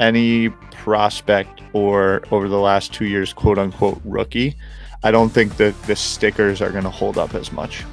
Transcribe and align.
any 0.00 0.48
prospect 0.72 1.62
or 1.74 2.22
over 2.32 2.48
the 2.48 2.58
last 2.58 2.92
two 2.92 3.04
years, 3.04 3.32
quote 3.32 3.58
unquote, 3.58 4.00
rookie, 4.04 4.56
I 5.04 5.10
don't 5.10 5.28
think 5.28 5.56
that 5.58 5.80
the 5.84 5.94
stickers 5.94 6.60
are 6.60 6.70
going 6.70 6.84
to 6.84 6.90
hold 6.90 7.18
up 7.18 7.34
as 7.34 7.52
much. 7.52 7.84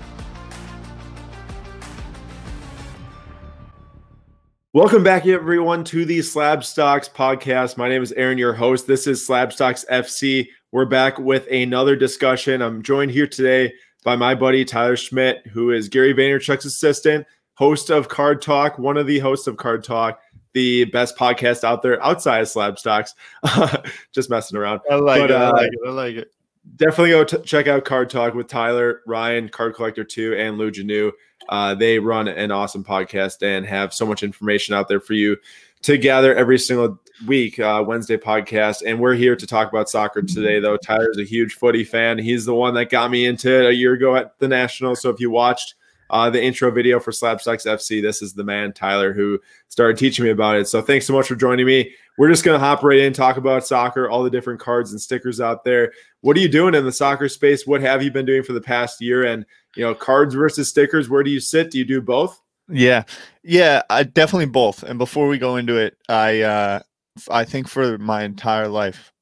Welcome 4.73 5.03
back, 5.03 5.25
everyone, 5.25 5.83
to 5.85 6.05
the 6.05 6.21
Slab 6.21 6.63
Stocks 6.63 7.09
podcast. 7.09 7.77
My 7.77 7.89
name 7.89 8.03
is 8.03 8.11
Aaron, 8.13 8.37
your 8.37 8.53
host. 8.53 8.87
This 8.87 9.07
is 9.07 9.25
Slab 9.25 9.51
Stocks 9.51 9.85
FC. 9.91 10.47
We're 10.71 10.85
back 10.85 11.17
with 11.17 11.47
another 11.51 11.95
discussion. 11.95 12.61
I'm 12.61 12.83
joined 12.83 13.11
here 13.11 13.27
today 13.27 13.73
by 14.03 14.15
my 14.15 14.35
buddy 14.35 14.63
Tyler 14.63 14.95
Schmidt, 14.95 15.45
who 15.47 15.71
is 15.71 15.89
Gary 15.89 16.13
Vaynerchuk's 16.13 16.65
assistant, 16.65 17.25
host 17.55 17.89
of 17.89 18.07
Card 18.07 18.41
Talk, 18.41 18.77
one 18.77 18.97
of 18.97 19.07
the 19.07 19.19
hosts 19.19 19.47
of 19.47 19.57
Card 19.57 19.83
Talk, 19.83 20.21
the 20.53 20.85
best 20.85 21.17
podcast 21.17 21.63
out 21.63 21.81
there 21.81 22.03
outside 22.03 22.41
of 22.41 22.49
Slab 22.49 22.79
Stocks. 22.79 23.15
Just 24.11 24.29
messing 24.29 24.57
around. 24.57 24.81
I 24.89 24.95
like 24.95 25.21
but, 25.21 25.31
it. 25.31 25.35
I 25.35 25.45
uh, 25.45 25.51
like 25.51 25.71
it. 25.71 25.79
I 25.85 25.89
like 25.91 26.15
it. 26.15 26.31
Definitely 26.75 27.11
go 27.11 27.23
t- 27.23 27.41
check 27.43 27.67
out 27.67 27.85
Card 27.85 28.09
Talk 28.09 28.33
with 28.33 28.47
Tyler, 28.47 29.01
Ryan, 29.07 29.49
Card 29.49 29.75
Collector 29.75 30.03
2, 30.03 30.35
and 30.35 30.57
Lou 30.57 30.71
Janu. 30.71 31.11
Uh, 31.49 31.75
they 31.75 31.97
run 31.97 32.27
an 32.27 32.51
awesome 32.51 32.83
podcast 32.83 33.41
and 33.41 33.65
have 33.65 33.93
so 33.93 34.05
much 34.05 34.21
information 34.21 34.75
out 34.75 34.87
there 34.87 34.99
for 34.99 35.13
you 35.13 35.37
to 35.83 35.97
gather 35.97 36.35
every 36.35 36.59
single 36.59 36.99
week, 37.25 37.59
uh, 37.59 37.83
Wednesday 37.85 38.17
podcast. 38.17 38.83
And 38.85 38.99
we're 38.99 39.13
here 39.13 39.35
to 39.35 39.47
talk 39.47 39.69
about 39.69 39.89
soccer 39.89 40.21
today, 40.21 40.59
though. 40.59 40.77
Tyler's 40.77 41.17
a 41.17 41.23
huge 41.23 41.53
footy 41.53 41.83
fan. 41.83 42.17
He's 42.17 42.45
the 42.45 42.53
one 42.53 42.73
that 42.73 42.89
got 42.89 43.11
me 43.11 43.25
into 43.25 43.49
it 43.49 43.67
a 43.67 43.73
year 43.73 43.93
ago 43.93 44.15
at 44.15 44.37
the 44.39 44.47
National. 44.47 44.95
So 44.95 45.09
if 45.09 45.19
you 45.19 45.29
watched 45.29 45.75
uh, 46.09 46.29
the 46.29 46.43
intro 46.43 46.71
video 46.71 46.99
for 46.99 47.11
Slab 47.11 47.41
Stocks 47.41 47.65
FC, 47.65 48.01
this 48.01 48.21
is 48.21 48.33
the 48.33 48.43
man, 48.43 48.73
Tyler, 48.73 49.13
who 49.13 49.39
started 49.67 49.97
teaching 49.97 50.25
me 50.25 50.31
about 50.31 50.55
it. 50.55 50.67
So 50.67 50.81
thanks 50.81 51.05
so 51.05 51.13
much 51.13 51.27
for 51.27 51.35
joining 51.35 51.65
me. 51.65 51.93
We're 52.17 52.29
just 52.29 52.43
going 52.43 52.59
to 52.59 52.65
hop 52.65 52.83
right 52.83 52.99
in, 52.99 53.13
talk 53.13 53.37
about 53.37 53.67
soccer, 53.67 54.09
all 54.09 54.23
the 54.23 54.29
different 54.29 54.59
cards 54.59 54.91
and 54.91 54.99
stickers 54.99 55.39
out 55.39 55.63
there. 55.63 55.91
What 56.21 56.35
are 56.37 56.39
you 56.39 56.49
doing 56.49 56.73
in 56.73 56.83
the 56.83 56.91
soccer 56.91 57.29
space? 57.29 57.67
What 57.67 57.81
have 57.81 58.01
you 58.01 58.11
been 58.11 58.25
doing 58.25 58.43
for 58.43 58.53
the 58.53 58.61
past 58.61 59.01
year? 59.01 59.25
And, 59.25 59.45
you 59.75 59.83
know, 59.83 59.93
cards 59.93 60.33
versus 60.33 60.67
stickers, 60.69 61.09
where 61.09 61.23
do 61.23 61.29
you 61.29 61.39
sit? 61.39 61.71
Do 61.71 61.77
you 61.77 61.85
do 61.85 62.01
both? 62.01 62.41
Yeah. 62.69 63.03
Yeah, 63.43 63.83
I 63.89 64.03
definitely 64.03 64.47
both. 64.47 64.83
And 64.83 64.97
before 64.97 65.27
we 65.27 65.37
go 65.37 65.55
into 65.55 65.77
it, 65.77 65.97
I 66.09 66.41
uh 66.41 66.79
I 67.29 67.45
think 67.45 67.67
for 67.67 67.97
my 67.97 68.23
entire 68.23 68.67
life 68.67 69.13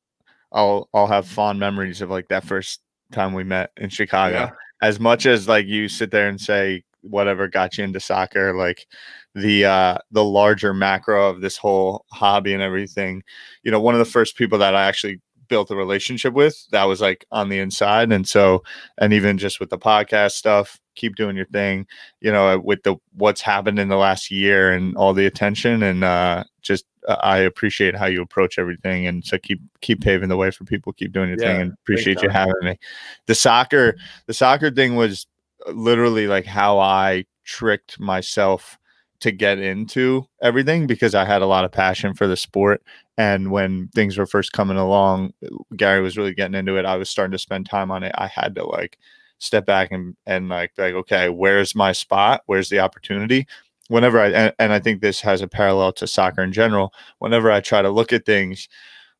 I'll 0.52 0.90
I'll 0.94 1.08
have 1.08 1.28
fond 1.28 1.60
memories 1.60 2.02
of 2.02 2.10
like 2.10 2.30
that 2.30 2.44
first 2.44 2.82
time 3.12 3.34
we 3.34 3.44
met 3.44 3.72
in 3.78 3.90
Chicago. 3.90 4.36
Yeah. 4.36 4.52
As 4.82 5.00
much 5.00 5.26
as 5.26 5.48
like 5.48 5.68
you 5.68 5.88
sit 5.88 6.12
there 6.12 6.28
and 6.28 6.40
say 6.40 6.84
whatever 7.02 7.48
got 7.48 7.78
you 7.78 7.84
into 7.84 8.00
soccer, 8.00 8.56
like 8.56 8.86
the 9.34 9.66
uh 9.66 9.98
the 10.12 10.24
larger 10.24 10.74
macro 10.74 11.30
of 11.30 11.42
this 11.42 11.58
whole 11.58 12.06
hobby 12.12 12.54
and 12.54 12.62
everything, 12.64 13.24
you 13.64 13.72
know, 13.72 13.80
one 13.80 13.96
of 13.96 14.00
the 14.00 14.06
first 14.06 14.36
people 14.38 14.58
that 14.60 14.76
I 14.76 14.84
actually 14.86 15.22
built 15.48 15.72
a 15.72 15.76
relationship 15.76 16.34
with 16.34 16.68
that 16.72 16.86
was 16.86 17.02
like 17.02 17.26
on 17.32 17.50
the 17.50 17.60
inside 17.60 18.12
and 18.12 18.28
so 18.28 18.64
and 18.98 19.14
even 19.14 19.38
just 19.38 19.60
with 19.60 19.70
the 19.70 19.78
podcast 19.78 20.32
stuff 20.32 20.80
keep 20.96 21.16
doing 21.16 21.36
your 21.36 21.46
thing 21.48 21.86
you 22.22 22.32
know 22.32 22.60
with 22.60 22.84
the 22.84 22.96
what's 23.14 23.42
happened 23.42 23.80
in 23.80 23.90
the 23.90 23.98
last 23.98 24.32
year 24.32 24.72
and 24.72 24.96
all 24.96 25.14
the 25.14 25.26
attention 25.26 25.84
and 25.84 26.04
uh 26.04 26.44
just 26.62 26.86
uh, 27.08 27.18
i 27.22 27.38
appreciate 27.38 27.96
how 27.96 28.06
you 28.06 28.22
approach 28.22 28.58
everything 28.58 29.06
and 29.06 29.26
so 29.26 29.38
keep 29.38 29.60
keep 29.82 30.02
paving 30.02 30.30
the 30.30 30.38
way 30.38 30.52
for 30.52 30.64
people 30.64 30.94
keep 30.94 31.12
doing 31.12 31.30
your 31.30 31.38
yeah, 31.40 31.54
thing 31.54 31.62
and 31.62 31.74
appreciate 31.74 32.22
you 32.22 32.30
having 32.30 32.54
me. 32.62 32.78
The 33.28 33.36
soccer 33.36 33.96
the 34.28 34.34
soccer 34.34 34.72
thing 34.72 34.96
was 34.96 35.28
literally 35.72 36.28
like 36.28 36.46
how 36.46 36.80
i 36.80 37.26
tricked 37.44 38.00
myself 38.00 38.78
to 39.26 39.32
get 39.32 39.58
into 39.58 40.28
everything 40.40 40.86
because 40.86 41.16
I 41.16 41.26
had 41.26 41.42
a 41.42 41.48
lot 41.48 41.66
of 41.66 41.72
passion 41.72 42.14
for 42.14 42.28
the 42.28 42.38
sport. 42.38 42.84
And 43.18 43.50
when 43.50 43.88
things 43.96 44.20
were 44.20 44.28
first 44.28 44.54
coming 44.54 44.78
along, 44.78 45.34
Gary 45.76 46.02
was 46.02 46.16
really 46.16 46.36
getting 46.36 46.54
into 46.54 46.78
it. 46.78 46.86
I 46.86 46.96
was 46.96 47.10
starting 47.10 47.32
to 47.32 47.40
spend 47.40 47.66
time 47.66 47.90
on 47.90 48.04
it. 48.04 48.14
I 48.16 48.28
had 48.28 48.54
to 48.56 48.64
like 48.64 49.00
step 49.40 49.66
back 49.66 49.92
and 49.92 50.16
and 50.28 50.48
like 50.50 50.74
like 50.78 50.94
okay, 50.94 51.30
where's 51.30 51.74
my 51.74 51.92
spot? 51.92 52.44
Where's 52.46 52.70
the 52.70 52.80
opportunity? 52.80 53.48
Whenever 53.88 54.20
I 54.20 54.28
and, 54.30 54.54
and 54.60 54.72
I 54.72 54.80
think 54.80 55.02
this 55.02 55.22
has 55.22 55.42
a 55.42 55.48
parallel 55.48 55.92
to 55.94 56.06
soccer 56.06 56.44
in 56.44 56.54
general. 56.54 56.94
Whenever 57.18 57.52
I 57.52 57.62
try 57.62 57.82
to 57.82 57.90
look 57.90 58.14
at 58.14 58.28
things, 58.28 58.70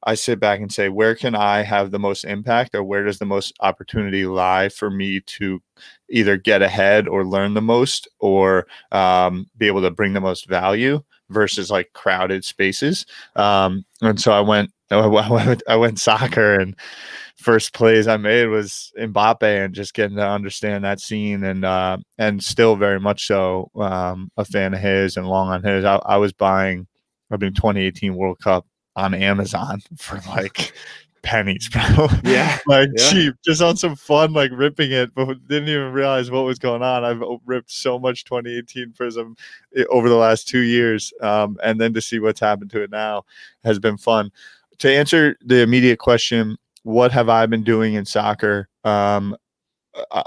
I 0.04 0.16
sit 0.16 0.40
back 0.40 0.60
and 0.60 0.72
say, 0.72 0.90
where 0.90 1.16
can 1.16 1.36
I 1.36 1.64
have 1.64 1.92
the 1.92 2.00
most 2.00 2.26
impact 2.26 2.76
or 2.76 2.84
where 2.84 3.04
does 3.04 3.20
the 3.20 3.26
most 3.26 3.54
opportunity 3.62 4.26
lie 4.26 4.70
for 4.70 4.92
me 4.92 5.20
to 5.22 5.62
either 6.10 6.38
get 6.38 6.62
ahead 6.62 7.08
or 7.08 7.26
learn 7.26 7.56
the 7.56 7.62
most 7.62 8.08
or 8.20 8.68
um, 8.92 9.48
be 9.58 9.68
able 9.68 9.82
to 9.82 9.92
bring 9.92 10.14
the 10.14 10.22
most 10.22 10.48
value 10.48 11.02
versus 11.30 11.72
like 11.72 11.92
crowded 11.94 12.46
spaces. 12.46 13.06
Um, 13.36 13.84
and 14.02 14.20
so 14.20 14.32
I 14.32 14.42
went, 14.42 14.72
I 14.92 15.08
went, 15.08 15.64
I 15.68 15.76
went 15.76 16.00
soccer 16.00 16.60
and 16.60 16.76
first 17.38 17.74
plays 17.74 18.08
I 18.08 18.18
made 18.18 18.48
was 18.48 18.94
Mbappe 18.98 19.66
and 19.66 19.74
just 19.74 19.94
getting 19.94 20.18
to 20.18 20.28
understand 20.28 20.84
that 20.84 21.00
scene 21.00 21.44
and 21.44 21.66
uh, 21.66 21.98
and 22.18 22.44
still 22.44 22.76
very 22.76 23.00
much 23.00 23.28
so 23.28 23.70
um, 23.76 24.32
a 24.38 24.46
fan 24.46 24.74
of 24.74 24.80
his 24.80 25.18
and 25.18 25.28
long 25.28 25.50
on 25.50 25.64
his. 25.64 25.86
I, 25.86 25.96
I 26.06 26.18
was 26.18 26.34
buying, 26.34 26.88
I 27.32 27.38
mean, 27.38 27.54
2018 27.54 28.16
World 28.16 28.40
Cup 28.40 28.66
on 28.96 29.14
Amazon 29.14 29.82
for 29.98 30.20
like 30.28 30.74
pennies, 31.26 31.68
bro. 31.68 32.08
Yeah. 32.24 32.58
like 32.68 32.90
yeah. 32.96 33.10
cheap, 33.10 33.36
just 33.44 33.62
on 33.62 33.76
some 33.76 33.96
fun, 33.96 34.32
like 34.32 34.52
ripping 34.54 34.92
it, 34.92 35.14
but 35.14 35.46
didn't 35.48 35.70
even 35.70 35.92
realize 35.92 36.32
what 36.32 36.46
was 36.46 36.60
going 36.60 36.82
on. 36.82 37.04
I've 37.04 37.22
ripped 37.46 37.72
so 37.72 38.00
much 38.00 38.24
2018 38.24 38.94
Prizm 38.94 39.38
eh, 39.76 39.84
over 39.90 40.08
the 40.08 40.16
last 40.16 40.48
two 40.48 40.62
years. 40.62 41.12
Um, 41.22 41.58
and 41.64 41.82
then 41.82 41.94
to 41.94 42.02
see 42.02 42.20
what's 42.20 42.40
happened 42.40 42.72
to 42.72 42.84
it 42.84 42.92
now 42.92 43.24
has 43.64 43.80
been 43.80 43.98
fun. 43.98 44.32
To 44.80 44.92
answer 44.92 45.36
the 45.42 45.62
immediate 45.62 46.00
question, 46.00 46.58
what 46.84 47.12
have 47.12 47.30
I 47.30 47.46
been 47.48 47.64
doing 47.64 47.96
in 47.96 48.06
soccer? 48.06 48.70
Um, 48.84 49.36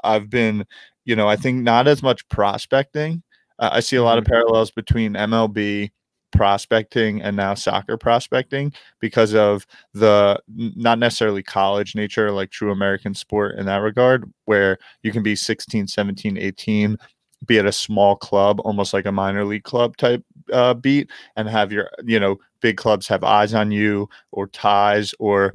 I've 0.02 0.28
been, 0.28 0.66
you 1.04 1.14
know, 1.14 1.28
I 1.28 1.36
think 1.36 1.62
not 1.62 1.86
as 1.86 2.02
much 2.02 2.28
prospecting. 2.28 3.22
I 3.58 3.80
see 3.80 3.96
a 3.96 4.02
lot 4.02 4.18
of 4.18 4.24
mm-hmm. 4.24 4.32
parallels 4.32 4.70
between 4.70 5.14
MLB 5.14 5.90
prospecting 6.32 7.22
and 7.22 7.36
now 7.36 7.54
soccer 7.54 7.96
prospecting 7.96 8.72
because 9.00 9.34
of 9.34 9.66
the 9.94 10.38
not 10.48 10.98
necessarily 10.98 11.42
college 11.42 11.94
nature 11.94 12.30
like 12.30 12.50
true 12.50 12.70
american 12.70 13.14
sport 13.14 13.56
in 13.56 13.64
that 13.64 13.78
regard 13.78 14.30
where 14.44 14.78
you 15.02 15.10
can 15.10 15.22
be 15.22 15.34
16 15.34 15.86
17 15.86 16.36
18 16.36 16.98
be 17.46 17.58
at 17.58 17.66
a 17.66 17.72
small 17.72 18.16
club 18.16 18.60
almost 18.64 18.92
like 18.92 19.06
a 19.06 19.12
minor 19.12 19.44
league 19.44 19.64
club 19.64 19.96
type 19.96 20.22
uh, 20.52 20.74
beat 20.74 21.10
and 21.36 21.48
have 21.48 21.72
your 21.72 21.90
you 22.04 22.20
know 22.20 22.36
big 22.60 22.76
clubs 22.76 23.06
have 23.06 23.24
eyes 23.24 23.54
on 23.54 23.70
you 23.70 24.08
or 24.32 24.48
ties 24.48 25.14
or 25.18 25.54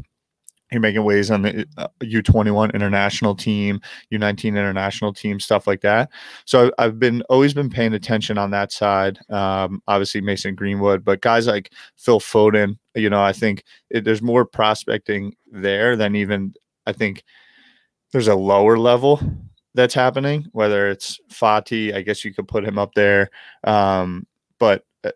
you're 0.73 0.81
making 0.81 1.03
waves 1.03 1.31
on 1.31 1.43
the 1.43 1.65
uh, 1.77 1.87
U21 2.01 2.73
international 2.73 3.35
team, 3.35 3.79
U19 4.11 4.49
international 4.49 5.13
team, 5.13 5.39
stuff 5.39 5.67
like 5.67 5.81
that. 5.81 6.09
So 6.45 6.71
I've 6.77 6.99
been 6.99 7.21
always 7.29 7.53
been 7.53 7.69
paying 7.69 7.93
attention 7.93 8.37
on 8.37 8.51
that 8.51 8.71
side. 8.71 9.19
Um, 9.29 9.81
obviously 9.87 10.21
Mason 10.21 10.55
Greenwood, 10.55 11.05
but 11.05 11.21
guys 11.21 11.47
like 11.47 11.71
Phil 11.97 12.19
Foden, 12.19 12.77
you 12.95 13.09
know, 13.09 13.23
I 13.23 13.33
think 13.33 13.63
it, 13.89 14.03
there's 14.03 14.21
more 14.21 14.45
prospecting 14.45 15.35
there 15.51 15.95
than 15.95 16.15
even 16.15 16.53
I 16.85 16.93
think 16.93 17.23
there's 18.11 18.27
a 18.27 18.35
lower 18.35 18.77
level 18.77 19.19
that's 19.73 19.93
happening. 19.93 20.47
Whether 20.51 20.89
it's 20.89 21.19
Fati, 21.31 21.93
I 21.93 22.01
guess 22.01 22.23
you 22.23 22.33
could 22.33 22.47
put 22.47 22.65
him 22.65 22.77
up 22.77 22.93
there, 22.93 23.29
um, 23.63 24.25
but 24.59 24.83
uh, 25.03 25.11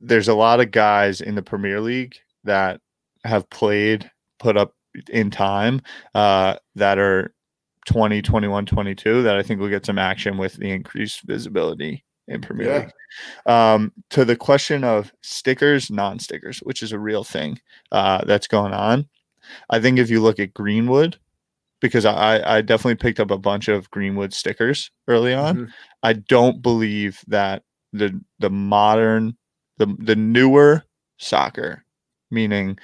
there's 0.00 0.28
a 0.28 0.34
lot 0.34 0.60
of 0.60 0.70
guys 0.70 1.20
in 1.20 1.34
the 1.34 1.42
Premier 1.42 1.80
League 1.80 2.16
that 2.44 2.80
have 3.24 3.48
played, 3.50 4.10
put 4.38 4.56
up 4.56 4.74
in 5.08 5.30
time 5.30 5.80
uh, 6.14 6.56
that 6.74 6.98
are 6.98 7.34
20, 7.86 8.22
21, 8.22 8.66
22 8.66 9.22
that 9.22 9.36
I 9.36 9.42
think 9.42 9.60
will 9.60 9.68
get 9.68 9.86
some 9.86 9.98
action 9.98 10.38
with 10.38 10.54
the 10.54 10.70
increased 10.70 11.22
visibility 11.22 12.04
in 12.28 12.40
Premier 12.40 12.66
yeah. 12.66 12.78
League. 12.78 12.92
Um, 13.46 13.92
to 14.10 14.24
the 14.24 14.36
question 14.36 14.84
of 14.84 15.12
stickers, 15.22 15.90
non 15.90 16.18
stickers, 16.18 16.58
which 16.58 16.82
is 16.82 16.92
a 16.92 16.98
real 16.98 17.24
thing 17.24 17.58
uh, 17.92 18.24
that's 18.24 18.46
going 18.46 18.72
on. 18.72 19.08
I 19.68 19.80
think 19.80 19.98
if 19.98 20.10
you 20.10 20.20
look 20.20 20.38
at 20.38 20.54
Greenwood, 20.54 21.18
because 21.80 22.04
I, 22.04 22.58
I 22.58 22.60
definitely 22.60 22.96
picked 22.96 23.20
up 23.20 23.30
a 23.30 23.38
bunch 23.38 23.68
of 23.68 23.90
Greenwood 23.90 24.32
stickers 24.32 24.90
early 25.08 25.34
on. 25.34 25.56
Mm-hmm. 25.56 25.70
I 26.02 26.12
don't 26.12 26.62
believe 26.62 27.24
that 27.26 27.64
the 27.92 28.20
the 28.38 28.50
modern 28.50 29.36
the 29.78 29.94
the 29.98 30.16
newer 30.16 30.84
soccer, 31.18 31.84
meaning 32.30 32.78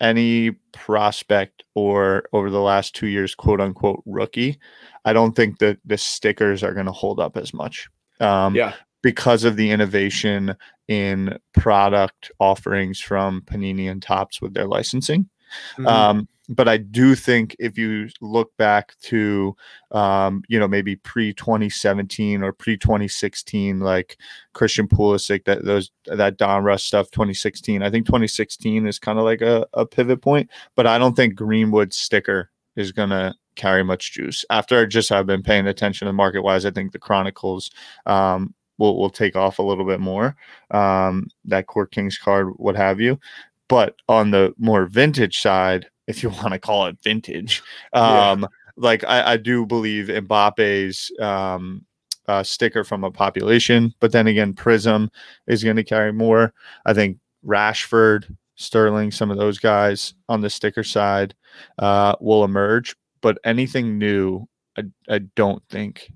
any 0.00 0.52
prospect 0.72 1.64
or 1.74 2.24
over 2.32 2.50
the 2.50 2.60
last 2.60 2.94
two 2.94 3.08
years, 3.08 3.34
quote 3.34 3.60
unquote, 3.60 4.02
rookie, 4.06 4.58
I 5.04 5.12
don't 5.12 5.34
think 5.34 5.58
that 5.58 5.78
the 5.84 5.98
stickers 5.98 6.62
are 6.62 6.74
going 6.74 6.86
to 6.86 6.92
hold 6.92 7.20
up 7.20 7.36
as 7.36 7.52
much. 7.52 7.88
Um, 8.20 8.54
yeah. 8.54 8.74
Because 9.02 9.44
of 9.44 9.56
the 9.56 9.70
innovation 9.70 10.56
in 10.88 11.38
product 11.52 12.32
offerings 12.40 13.00
from 13.00 13.42
Panini 13.42 13.88
and 13.90 14.02
Topps 14.02 14.40
with 14.40 14.54
their 14.54 14.66
licensing. 14.66 15.28
Mm-hmm. 15.76 15.86
Um, 15.86 16.28
but 16.48 16.66
I 16.68 16.78
do 16.78 17.14
think 17.14 17.54
if 17.58 17.76
you 17.76 18.08
look 18.20 18.56
back 18.56 18.96
to, 19.02 19.54
um, 19.90 20.42
you 20.48 20.58
know, 20.58 20.66
maybe 20.66 20.96
pre 20.96 21.34
2017 21.34 22.42
or 22.42 22.52
pre 22.52 22.76
2016, 22.76 23.80
like 23.80 24.18
Christian 24.54 24.88
Pulisic, 24.88 25.44
that 25.44 25.64
those 25.64 25.90
that 26.06 26.38
Donruss 26.38 26.80
stuff, 26.80 27.10
2016. 27.10 27.82
I 27.82 27.90
think 27.90 28.06
2016 28.06 28.86
is 28.86 28.98
kind 28.98 29.18
of 29.18 29.24
like 29.24 29.42
a, 29.42 29.66
a 29.74 29.84
pivot 29.84 30.22
point, 30.22 30.48
but 30.74 30.86
I 30.86 30.96
don't 30.96 31.14
think 31.14 31.34
Greenwood 31.34 31.92
sticker 31.92 32.50
is 32.76 32.92
gonna 32.92 33.34
carry 33.56 33.84
much 33.84 34.12
juice. 34.12 34.44
After 34.48 34.80
I 34.80 34.86
just 34.86 35.10
have 35.10 35.26
been 35.26 35.42
paying 35.42 35.66
attention 35.66 36.06
to 36.06 36.12
market 36.14 36.42
wise, 36.42 36.64
I 36.64 36.70
think 36.70 36.92
the 36.92 36.98
Chronicles 36.98 37.70
um, 38.06 38.54
will 38.78 38.96
will 38.98 39.10
take 39.10 39.36
off 39.36 39.58
a 39.58 39.62
little 39.62 39.84
bit 39.84 40.00
more. 40.00 40.34
Um, 40.70 41.28
that 41.44 41.66
Court 41.66 41.90
Kings 41.90 42.16
card, 42.16 42.54
what 42.56 42.76
have 42.76 43.00
you. 43.00 43.20
But 43.68 43.96
on 44.08 44.30
the 44.30 44.54
more 44.56 44.86
vintage 44.86 45.40
side, 45.40 45.90
if 46.08 46.22
you 46.22 46.30
want 46.42 46.52
to 46.52 46.58
call 46.58 46.86
it 46.86 46.98
vintage, 47.02 47.62
um, 47.92 48.40
yeah. 48.40 48.46
like 48.76 49.04
I, 49.04 49.32
I, 49.32 49.36
do 49.36 49.64
believe 49.64 50.06
Mbappe's 50.06 51.12
um, 51.20 51.84
uh, 52.26 52.42
sticker 52.42 52.82
from 52.82 53.04
a 53.04 53.10
population, 53.10 53.94
but 54.00 54.12
then 54.12 54.26
again, 54.26 54.52
Prizm 54.54 55.08
is 55.46 55.62
going 55.62 55.76
to 55.76 55.84
carry 55.84 56.12
more. 56.12 56.52
I 56.84 56.94
think 56.94 57.18
Rashford, 57.46 58.34
Sterling, 58.56 59.10
some 59.10 59.30
of 59.30 59.38
those 59.38 59.58
guys 59.58 60.14
on 60.28 60.40
the 60.40 60.50
sticker 60.50 60.82
side 60.82 61.34
uh, 61.78 62.16
will 62.20 62.44
emerge. 62.44 62.96
But 63.20 63.38
anything 63.44 63.98
new, 63.98 64.46
I, 64.76 64.84
I 65.08 65.18
don't 65.18 65.62
think 65.70 66.12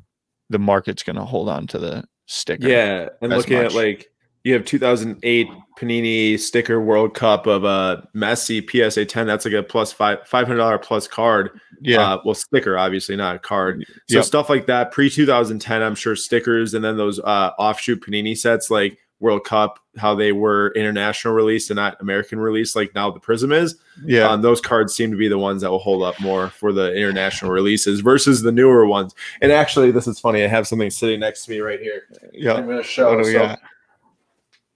the 0.50 0.58
market's 0.58 1.02
going 1.02 1.16
to 1.16 1.24
hold 1.24 1.48
on 1.48 1.66
to 1.68 1.78
the 1.78 2.04
sticker. 2.26 2.68
Yeah, 2.68 3.08
and 3.20 3.32
looking 3.32 3.58
much. 3.58 3.66
at 3.66 3.74
like 3.74 4.12
you 4.44 4.52
have 4.54 4.64
2008 4.64 5.48
Panini 5.78 6.38
sticker 6.38 6.80
World 6.80 7.14
Cup 7.14 7.46
of 7.46 7.64
a 7.64 7.66
uh, 7.66 8.02
Messi 8.14 8.62
PSA 8.62 9.04
10. 9.04 9.26
That's 9.26 9.44
like 9.44 9.54
a 9.54 9.62
plus 9.62 9.92
five 9.92 10.26
five 10.26 10.46
hundred 10.46 10.58
dollar 10.58 10.78
plus 10.78 11.08
card. 11.08 11.60
Yeah, 11.80 12.14
uh, 12.14 12.20
well, 12.24 12.34
sticker 12.34 12.78
obviously 12.78 13.16
not 13.16 13.36
a 13.36 13.38
card. 13.38 13.84
So 14.08 14.16
yep. 14.16 14.24
stuff 14.24 14.48
like 14.48 14.66
that 14.66 14.92
pre 14.92 15.10
2010, 15.10 15.82
I'm 15.82 15.94
sure 15.94 16.14
stickers, 16.14 16.74
and 16.74 16.84
then 16.84 16.96
those 16.96 17.18
uh, 17.20 17.50
offshoot 17.58 18.00
Panini 18.00 18.36
sets 18.36 18.70
like 18.70 18.98
World 19.18 19.44
Cup, 19.44 19.78
how 19.96 20.14
they 20.14 20.32
were 20.32 20.72
international 20.74 21.34
released 21.34 21.70
and 21.70 21.76
not 21.76 22.00
American 22.00 22.38
release, 22.38 22.76
like 22.76 22.94
now 22.94 23.10
the 23.10 23.20
Prizm 23.20 23.52
is. 23.52 23.76
Yeah, 24.04 24.28
um, 24.28 24.42
those 24.42 24.60
cards 24.60 24.94
seem 24.94 25.10
to 25.10 25.16
be 25.16 25.28
the 25.28 25.38
ones 25.38 25.62
that 25.62 25.70
will 25.70 25.78
hold 25.78 26.02
up 26.02 26.20
more 26.20 26.50
for 26.50 26.72
the 26.72 26.94
international 26.94 27.50
releases 27.50 28.00
versus 28.00 28.42
the 28.42 28.52
newer 28.52 28.86
ones. 28.86 29.14
And 29.40 29.50
actually, 29.50 29.90
this 29.90 30.06
is 30.06 30.20
funny. 30.20 30.44
I 30.44 30.48
have 30.48 30.68
something 30.68 30.90
sitting 30.90 31.20
next 31.20 31.46
to 31.46 31.52
me 31.52 31.60
right 31.60 31.80
here. 31.80 32.02
Yeah, 32.32 32.54
I'm 32.54 32.66
going 32.66 32.78
to 32.78 32.84
show. 32.84 33.22
So, 33.22 33.56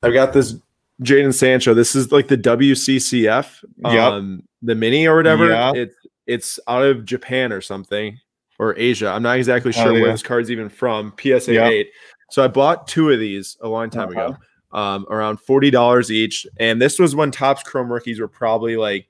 I've 0.07 0.15
got 0.15 0.33
this 0.33 0.55
Jadon 1.03 1.35
Sancho. 1.35 1.75
This 1.75 1.95
is 1.95 2.13
like 2.13 2.29
the 2.29 2.39
WCCF, 2.39 3.65
um, 3.85 4.43
the 4.63 4.75
mini 4.75 5.07
or 5.07 5.17
whatever. 5.17 5.49
Yeah. 5.49 5.73
It's 5.75 5.97
it's 6.27 6.61
out 6.67 6.85
of 6.85 7.05
Japan 7.05 7.53
or 7.53 7.61
something 7.61 8.19
or 8.59 8.77
Asia. 8.77 9.09
I'm 9.09 9.23
not 9.23 9.37
exactly 9.37 9.73
sure 9.73 9.89
oh, 9.89 9.95
yeah. 9.95 10.03
where 10.03 10.13
this 10.13 10.23
card's 10.23 10.51
even 10.51 10.69
from. 10.69 11.13
PSA 11.21 11.55
yep. 11.55 11.71
eight. 11.71 11.91
So 12.31 12.43
I 12.43 12.49
bought 12.49 12.89
two 12.89 13.11
of 13.11 13.21
these 13.21 13.57
a 13.61 13.69
long 13.69 13.91
time 13.91 14.09
uh-huh. 14.09 14.27
ago, 14.27 14.37
um, 14.73 15.07
around 15.11 15.39
forty 15.39 15.71
dollars 15.71 16.11
each, 16.11 16.47
and 16.59 16.81
this 16.81 16.99
was 16.99 17.15
when 17.15 17.31
Topps 17.31 17.63
Chrome 17.63 17.93
rookies 17.93 18.19
were 18.19 18.29
probably 18.29 18.77
like 18.77 19.07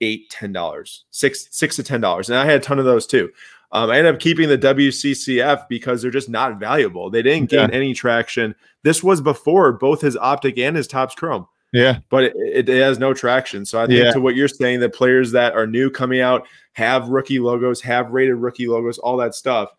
eight, 0.00 0.30
ten 0.30 0.52
dollars, 0.52 1.04
six, 1.10 1.48
six 1.50 1.76
to 1.76 1.82
ten 1.82 2.00
dollars, 2.00 2.30
and 2.30 2.38
I 2.38 2.44
had 2.44 2.56
a 2.56 2.60
ton 2.60 2.78
of 2.78 2.84
those 2.84 3.06
too. 3.06 3.30
Um, 3.74 3.90
I 3.90 3.98
ended 3.98 4.14
up 4.14 4.20
keeping 4.20 4.48
the 4.48 4.56
WCCF 4.56 5.68
because 5.68 6.00
they're 6.00 6.10
just 6.12 6.28
not 6.28 6.60
valuable. 6.60 7.10
They 7.10 7.22
didn't 7.22 7.50
gain 7.50 7.68
yeah. 7.70 7.74
any 7.74 7.92
traction. 7.92 8.54
This 8.84 9.02
was 9.02 9.20
before 9.20 9.72
both 9.72 10.00
his 10.00 10.16
optic 10.16 10.58
and 10.58 10.76
his 10.76 10.86
Topps 10.86 11.16
Chrome. 11.16 11.46
Yeah, 11.72 11.98
but 12.08 12.22
it, 12.22 12.36
it, 12.36 12.68
it, 12.68 12.80
has 12.80 13.00
no 13.00 13.12
traction. 13.12 13.66
So 13.66 13.82
I 13.82 13.88
think 13.88 14.04
yeah. 14.04 14.12
to 14.12 14.20
what 14.20 14.36
you're 14.36 14.46
saying, 14.46 14.78
that 14.78 14.94
players 14.94 15.32
that 15.32 15.54
are 15.54 15.66
new 15.66 15.90
coming 15.90 16.20
out 16.20 16.46
have 16.74 17.08
rookie 17.08 17.40
logos, 17.40 17.80
have 17.80 18.10
rated 18.10 18.36
rookie 18.36 18.68
logos, 18.68 18.98
all 18.98 19.16
that 19.16 19.34
stuff. 19.34 19.70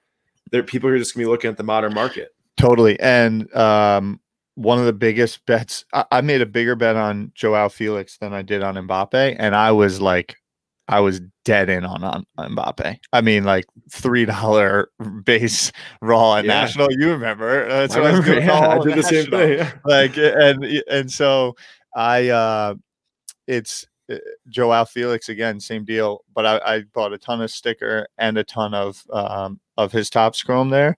There, 0.51 0.61
people 0.61 0.89
are 0.89 0.97
just 0.97 1.15
gonna 1.15 1.25
be 1.25 1.29
looking 1.29 1.49
at 1.49 1.55
the 1.55 1.63
modern 1.63 1.93
market. 1.93 2.35
Totally. 2.57 2.99
And 2.99 3.53
um, 3.55 4.19
one 4.55 4.79
of 4.79 4.85
the 4.85 4.93
biggest 4.93 5.45
bets, 5.45 5.85
I, 5.93 6.05
I, 6.11 6.21
made 6.21 6.41
a 6.41 6.45
bigger 6.45 6.75
bet 6.75 6.95
on 6.95 7.31
Joao 7.33 7.69
Felix 7.69 8.17
than 8.17 8.33
I 8.33 8.41
did 8.41 8.63
on 8.63 8.75
Mbappe. 8.75 9.35
And 9.37 9.55
I 9.55 9.71
was 9.71 10.01
like, 10.01 10.35
I 10.87 10.99
was 10.99 11.21
dead 11.45 11.69
in 11.69 11.83
on, 11.83 12.03
on, 12.03 12.25
Mbappe. 12.37 12.97
I 13.11 13.21
mean, 13.21 13.43
like 13.43 13.65
three 13.91 14.25
dollar 14.25 14.89
base 15.23 15.71
raw 16.01 16.35
and 16.35 16.47
yeah. 16.47 16.61
national. 16.61 16.91
You 16.91 17.11
remember? 17.11 17.67
That's 17.67 17.95
I 17.95 18.01
what 18.01 18.25
remember, 18.25 18.51
I 18.51 18.77
was 18.77 18.85
doing. 18.85 18.95
Yeah, 18.95 18.95
I 18.95 18.95
did 18.95 18.97
the 18.97 19.03
same 19.03 19.31
thing. 19.31 19.81
like, 19.85 20.17
and 20.17 20.63
and 20.89 21.11
so 21.11 21.55
I, 21.95 22.29
uh 22.29 22.75
it's 23.47 23.85
uh, 24.11 24.17
Joao 24.49 24.85
Felix 24.85 25.29
again, 25.29 25.59
same 25.59 25.85
deal. 25.85 26.23
But 26.33 26.45
I, 26.45 26.75
I 26.75 26.81
bought 26.93 27.13
a 27.13 27.17
ton 27.17 27.41
of 27.41 27.51
sticker 27.51 28.07
and 28.17 28.37
a 28.37 28.43
ton 28.43 28.73
of 28.73 29.03
um 29.11 29.59
of 29.77 29.91
his 29.91 30.09
Topps 30.09 30.43
Chrome 30.43 30.69
there 30.69 30.95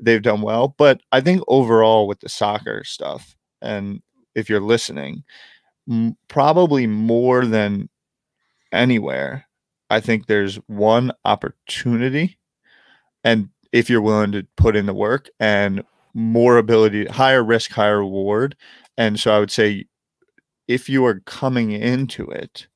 they've 0.00 0.22
done 0.22 0.42
well. 0.42 0.74
But 0.76 1.00
I 1.12 1.20
think 1.20 1.42
overall 1.48 2.06
with 2.06 2.20
the 2.20 2.28
soccer 2.28 2.84
stuff, 2.84 3.36
and 3.62 4.02
if 4.34 4.48
you're 4.48 4.60
listening, 4.60 5.24
m- 5.90 6.16
probably 6.28 6.86
more 6.86 7.44
than 7.44 7.88
anywhere, 8.72 9.46
I 9.90 10.00
think 10.00 10.26
there's 10.26 10.56
one 10.66 11.12
opportunity, 11.24 12.38
and 13.24 13.48
if 13.72 13.90
you're 13.90 14.00
willing 14.00 14.32
to 14.32 14.46
put 14.56 14.76
in 14.76 14.86
the 14.86 14.94
work 14.94 15.28
and 15.38 15.84
more 16.14 16.56
ability, 16.56 17.04
higher 17.06 17.44
risk, 17.44 17.70
higher 17.72 17.98
reward. 17.98 18.56
And 18.96 19.20
so 19.20 19.36
I 19.36 19.38
would 19.38 19.50
say 19.50 19.84
if 20.66 20.88
you 20.88 21.04
are 21.04 21.20
coming 21.26 21.72
into 21.72 22.26
it, 22.30 22.66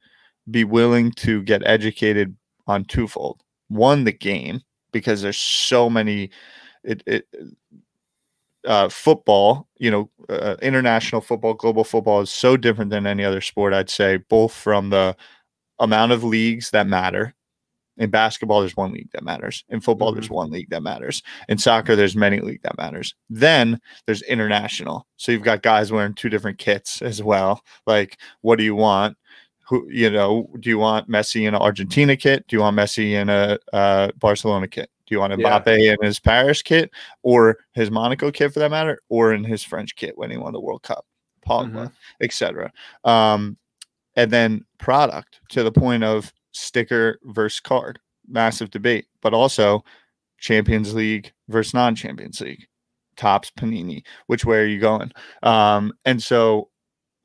be 0.51 0.63
willing 0.65 1.13
to 1.13 1.43
get 1.43 1.67
educated 1.67 2.37
on 2.67 2.85
twofold. 2.85 3.41
One, 3.69 4.05
the 4.05 4.13
game, 4.13 4.61
because 4.93 5.23
there's 5.23 5.39
so 5.39 5.89
many 5.89 6.31
it, 6.85 7.03
it 7.07 7.27
uh, 8.67 8.89
football, 8.89 9.69
you 9.79 9.91
know, 9.91 10.11
uh, 10.29 10.57
international 10.61 11.21
football, 11.21 11.55
global 11.55 11.85
football 11.85 12.21
is 12.21 12.31
so 12.31 12.57
different 12.57 12.91
than 12.91 13.07
any 13.07 13.25
other 13.25 13.41
sport. 13.41 13.73
I'd 13.73 13.89
say 13.89 14.19
both 14.19 14.53
from 14.53 14.91
the 14.91 15.17
amount 15.81 16.13
of 16.13 16.23
leagues 16.23 16.71
that 16.71 16.87
matter. 16.87 17.35
In 17.97 18.09
basketball, 18.09 18.61
there's 18.61 18.77
one 18.77 18.93
league 18.93 19.11
that 19.13 19.25
matters. 19.25 19.63
In 19.69 19.81
football, 19.81 20.09
mm-hmm. 20.09 20.21
there's 20.21 20.31
one 20.31 20.51
league 20.51 20.71
that 20.71 20.83
matters. 20.83 21.23
In 21.49 21.59
soccer, 21.59 21.95
there's 21.95 22.17
many 22.17 22.41
league 22.41 22.63
that 22.63 22.79
matters. 22.79 23.15
Then 23.29 23.79
there's 24.07 24.23
international. 24.23 25.07
So 25.17 25.33
you've 25.33 25.43
got 25.43 25.63
guys 25.63 25.93
wearing 25.93 26.15
two 26.15 26.31
different 26.31 26.57
kits 26.59 27.03
as 27.03 27.23
well. 27.23 27.63
Like, 27.87 28.19
what 28.41 28.57
do 28.57 28.65
you 28.65 28.75
want? 28.75 29.19
Who 29.69 29.87
you 29.91 30.09
know? 30.09 30.49
Do 30.61 30.71
you 30.71 30.79
want 30.79 31.11
Messi 31.11 31.43
in 31.43 31.55
an 31.55 31.61
Argentina 31.61 32.17
kit? 32.17 32.47
Do 32.49 32.57
you 32.57 32.61
want 32.61 32.77
Messi 32.77 33.13
in 33.13 33.29
a 33.29 33.59
uh, 33.73 34.11
Barcelona 34.19 34.67
kit? 34.67 34.91
Do 35.07 35.15
you 35.15 35.21
want 35.21 35.33
Mbappe 35.35 35.85
yeah. 35.85 35.93
in 35.93 35.97
his 36.03 36.19
Paris 36.19 36.63
kit 36.63 36.91
or 37.23 37.59
his 37.75 37.91
Monaco 37.91 38.31
kit 38.31 38.53
for 38.53 38.61
that 38.61 38.71
matter, 38.71 39.01
or 39.09 39.35
in 39.35 39.45
his 39.45 39.63
French 39.63 39.95
kit 39.97 40.17
when 40.17 40.31
he 40.31 40.37
won 40.39 40.53
the 40.53 40.61
World 40.61 40.83
Cup, 40.83 41.05
Pogba, 41.47 41.71
mm-hmm. 41.71 41.87
etc. 42.21 42.73
Um, 43.05 43.59
and 44.21 44.31
then 44.31 44.65
product 44.79 45.41
to 45.51 45.63
the 45.63 45.73
point 45.73 46.05
of 46.05 46.33
sticker 46.53 47.19
versus 47.25 47.61
card, 47.61 47.99
massive 48.29 48.71
debate, 48.71 49.07
but 49.23 49.35
also 49.35 49.85
Champions 50.39 50.95
League 50.95 51.33
versus 51.49 51.75
non-Champions 51.75 52.41
League, 52.41 52.67
Topps 53.17 53.51
Panini. 53.59 54.03
Which 54.27 54.45
way 54.45 54.59
are 54.59 54.67
you 54.67 54.81
going? 54.81 55.13
Um, 55.43 55.93
and 56.05 56.23
so 56.23 56.71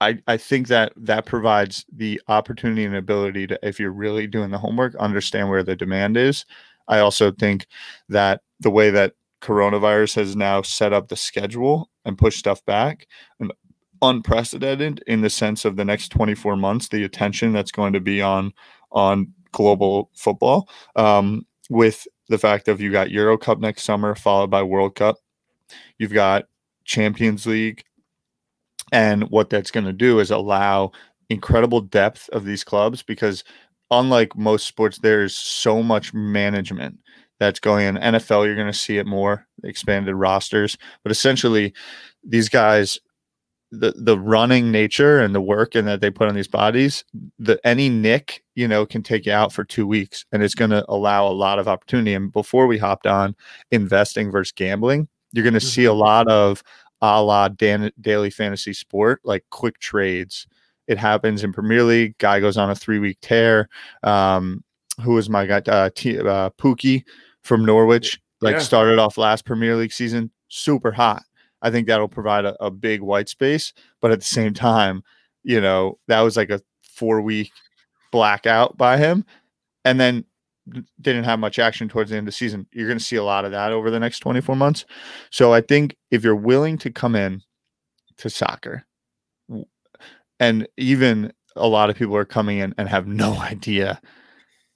I, 0.02 0.20
I 0.28 0.38
think 0.38 0.68
that 0.68 0.94
that 0.98 1.25
provides 1.25 1.86
the 1.92 2.22
opportunity 2.28 2.86
and 2.86 2.96
ability 2.96 3.48
to, 3.48 3.60
if 3.62 3.80
you're 3.80 3.92
really 3.92 4.28
doing 4.28 4.52
the 4.52 4.58
homework, 4.58 4.96
understand 4.96 5.50
where 5.50 5.64
the 5.64 5.75
demand 5.75 6.18
is 6.18 6.46
I 6.88 7.00
also 7.00 7.32
think 7.32 7.68
that 8.10 8.42
the 8.60 8.70
way 8.70 8.90
that 8.92 9.14
coronavirus 9.42 10.16
has 10.16 10.36
now 10.36 10.62
set 10.62 10.94
up 10.94 11.08
the 11.08 11.16
schedule 11.16 11.90
and 12.04 12.18
pushed 12.18 12.40
stuff 12.40 12.64
back 12.66 13.08
and 13.40 13.52
unprecedented 14.10 15.04
in 15.08 15.22
the 15.22 15.30
sense 15.30 15.66
of 15.66 15.76
the 15.76 15.86
next 15.86 16.10
24 16.10 16.56
months 16.56 16.88
the 16.88 17.04
attention 17.04 17.54
that's 17.54 17.72
going 17.72 17.94
to 17.94 18.00
be 18.00 18.22
on 18.22 18.54
on 18.92 19.32
global 19.52 20.10
football 20.16 20.70
um, 20.96 21.46
with 21.70 22.08
the 22.30 22.38
fact 22.38 22.68
of 22.68 22.82
you 22.82 22.92
got 22.92 23.12
euro 23.12 23.38
cup 23.38 23.60
next 23.60 23.84
summer 23.84 24.16
followed 24.16 24.50
by 24.50 24.62
world 24.62 24.96
cup 24.96 25.18
you've 25.98 26.14
got 26.14 26.46
champions 26.84 27.46
league 27.46 27.84
and 28.92 29.24
what 29.30 29.50
that's 29.50 29.72
going 29.72 29.86
to 29.86 29.94
do 29.94 30.20
is 30.20 30.32
allow 30.32 30.92
incredible 31.30 31.82
depth 31.82 32.30
of 32.30 32.46
these 32.46 32.64
clubs 32.64 33.02
because 33.02 33.44
unlike 33.92 34.36
most 34.36 34.68
sports, 34.68 35.00
there's 35.00 35.36
so 35.36 35.82
much 35.84 36.14
management 36.14 36.98
that's 37.40 37.60
going 37.60 37.88
in. 37.88 37.96
NFL, 37.96 38.46
you're 38.46 38.56
going 38.56 38.68
to 38.68 38.74
see 38.74 38.98
it 38.98 39.06
more, 39.06 39.46
expanded 39.64 40.16
rosters. 40.16 40.78
But 41.04 41.12
essentially, 41.12 41.74
these 42.24 42.50
guys, 42.50 43.00
the 43.79 43.94
the 43.96 44.17
running 44.17 44.72
nature 44.72 45.20
and 45.20 45.36
the 45.36 45.41
work 45.41 45.75
and 45.75 45.88
that 45.88 46.01
they 46.01 46.10
put 46.10 46.27
on 46.27 46.36
these 46.36 46.48
bodies, 46.48 47.03
the 47.39 47.60
any 47.65 47.89
nick, 47.89 48.44
you 48.55 48.67
know, 48.67 48.86
can 48.86 49.03
take 49.03 49.25
you 49.25 49.32
out 49.32 49.53
for 49.53 49.63
two 49.63 49.86
weeks, 49.88 50.25
and 50.32 50.44
it's 50.44 50.55
going 50.55 50.72
to 50.72 50.86
allow 50.89 51.27
a 51.27 51.34
lot 51.34 51.60
of 51.60 51.67
opportunity. 51.67 52.13
And 52.13 52.32
before 52.32 52.67
we 52.67 52.77
hopped 52.77 53.08
on 53.08 53.36
investing 53.72 54.32
versus 54.32 54.51
gambling, 54.51 55.08
you're 55.32 55.44
going 55.44 55.53
to 55.53 55.60
mm-hmm. 55.60 55.67
see 55.67 55.86
a 55.86 55.94
lot 55.94 56.27
of 56.27 56.63
a 57.01 57.22
la 57.22 57.50
dan- 57.50 57.91
daily 58.01 58.29
fantasy 58.29 58.74
sport, 58.74 59.22
like 59.24 59.46
quick 59.50 59.79
trades 59.79 60.48
it 60.88 60.98
happens 60.98 61.44
in 61.44 61.51
Premier 61.51 61.84
League. 61.84 62.17
Guy 62.17 62.39
goes 62.39 62.58
on 62.58 62.70
a 62.70 62.75
three 62.75 63.00
week 63.00 63.17
tear. 63.22 63.70
Um, 64.03 64.63
who 65.01 65.13
was 65.13 65.29
my 65.29 65.46
guy? 65.46 65.62
Uh, 65.67 65.89
T, 65.94 66.20
uh, 66.20 66.50
Pukki 66.51 67.03
from 67.41 67.65
Norwich. 67.65 68.20
Like 68.41 68.53
Yeah. 68.53 68.60
started 68.60 69.00
off 69.00 69.17
last 69.17 69.46
Premier 69.46 69.75
League 69.75 69.94
season 69.94 70.32
super 70.48 70.91
hot. 70.91 71.24
I 71.65 71.72
think 71.72 71.88
that'll 71.88 72.07
provide 72.07 72.45
a, 72.45 72.63
a 72.63 72.69
big 72.69 73.01
white 73.01 73.27
space, 73.27 73.74
but 74.00 74.12
at 74.12 74.19
the 74.19 74.25
same 74.25 74.53
time, 74.53 75.03
you 75.43 75.60
know, 75.60 75.98
that 76.07 76.22
was 76.22 76.38
like 76.38 76.51
a 76.51 76.62
four 76.84 77.22
week 77.22 77.51
blackout 78.12 78.77
by 78.77 78.98
him, 78.98 79.25
and 79.84 80.00
then 80.00 80.25
didn't 81.01 81.24
have 81.24 81.39
much 81.39 81.57
action 81.57 81.89
towards 81.89 82.12
the 82.12 82.17
end 82.17 82.27
of 82.27 82.34
the 82.34 82.38
season. 82.38 82.67
You're 82.72 82.88
going 82.88 83.00
to 83.00 83.03
see 83.03 83.15
a 83.15 83.24
lot 83.24 83.45
of 83.45 83.51
that 83.51 83.72
over 83.72 83.89
the 83.89 84.00
next 84.00 84.19
24 84.19 84.55
months. 84.55 84.86
So 85.31 85.53
I 85.53 85.62
think 85.62 85.95
if 86.12 86.24
you're 86.24 86.36
willing 86.36 86.77
to 86.79 86.91
come 86.91 87.15
in 87.15 87.41
to 88.17 88.29
soccer, 88.29 88.86
and 90.39 90.67
even 90.77 91.34
a 91.55 91.67
lot 91.67 91.89
of 91.89 91.95
people 91.95 92.15
are 92.15 92.25
coming 92.25 92.60
in 92.60 92.75
and 92.77 92.88
have 92.88 93.07
no 93.25 93.34
idea 93.34 94.00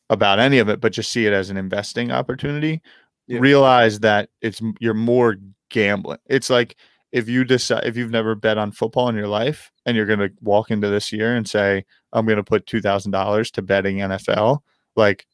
about 0.10 0.40
any 0.40 0.58
of 0.58 0.70
it, 0.70 0.82
but 0.82 0.92
just 0.92 1.12
see 1.12 1.28
it 1.28 1.34
as 1.34 1.52
an 1.52 1.58
investing 1.58 2.12
opportunity. 2.12 2.82
Yeah. 3.28 3.40
Realize 3.42 4.00
that 4.00 4.30
it's 4.42 4.60
you're 4.80 4.96
more 4.96 5.36
gambling. 5.70 6.20
It's 6.28 6.50
like 6.50 6.76
if 7.12 7.28
you 7.30 7.44
decide 7.44 7.86
if 7.86 7.98
you've 7.98 8.12
never 8.12 8.36
bet 8.36 8.58
on 8.58 8.72
football 8.72 9.10
in 9.10 9.16
your 9.16 9.28
life 9.28 9.72
and 9.86 9.96
you're 9.98 10.06
going 10.06 10.20
to 10.20 10.32
walk 10.42 10.72
into 10.72 10.90
this 10.90 11.12
year 11.12 11.36
and 11.36 11.48
say 11.50 11.86
I'm 12.14 12.26
going 12.26 12.38
to 12.38 12.44
put 12.44 12.66
two 12.68 12.82
thousand 12.82 13.12
dollars 13.12 13.52
to 13.52 13.62
betting 13.62 13.98
NFL, 13.98 14.60
like 14.96 15.26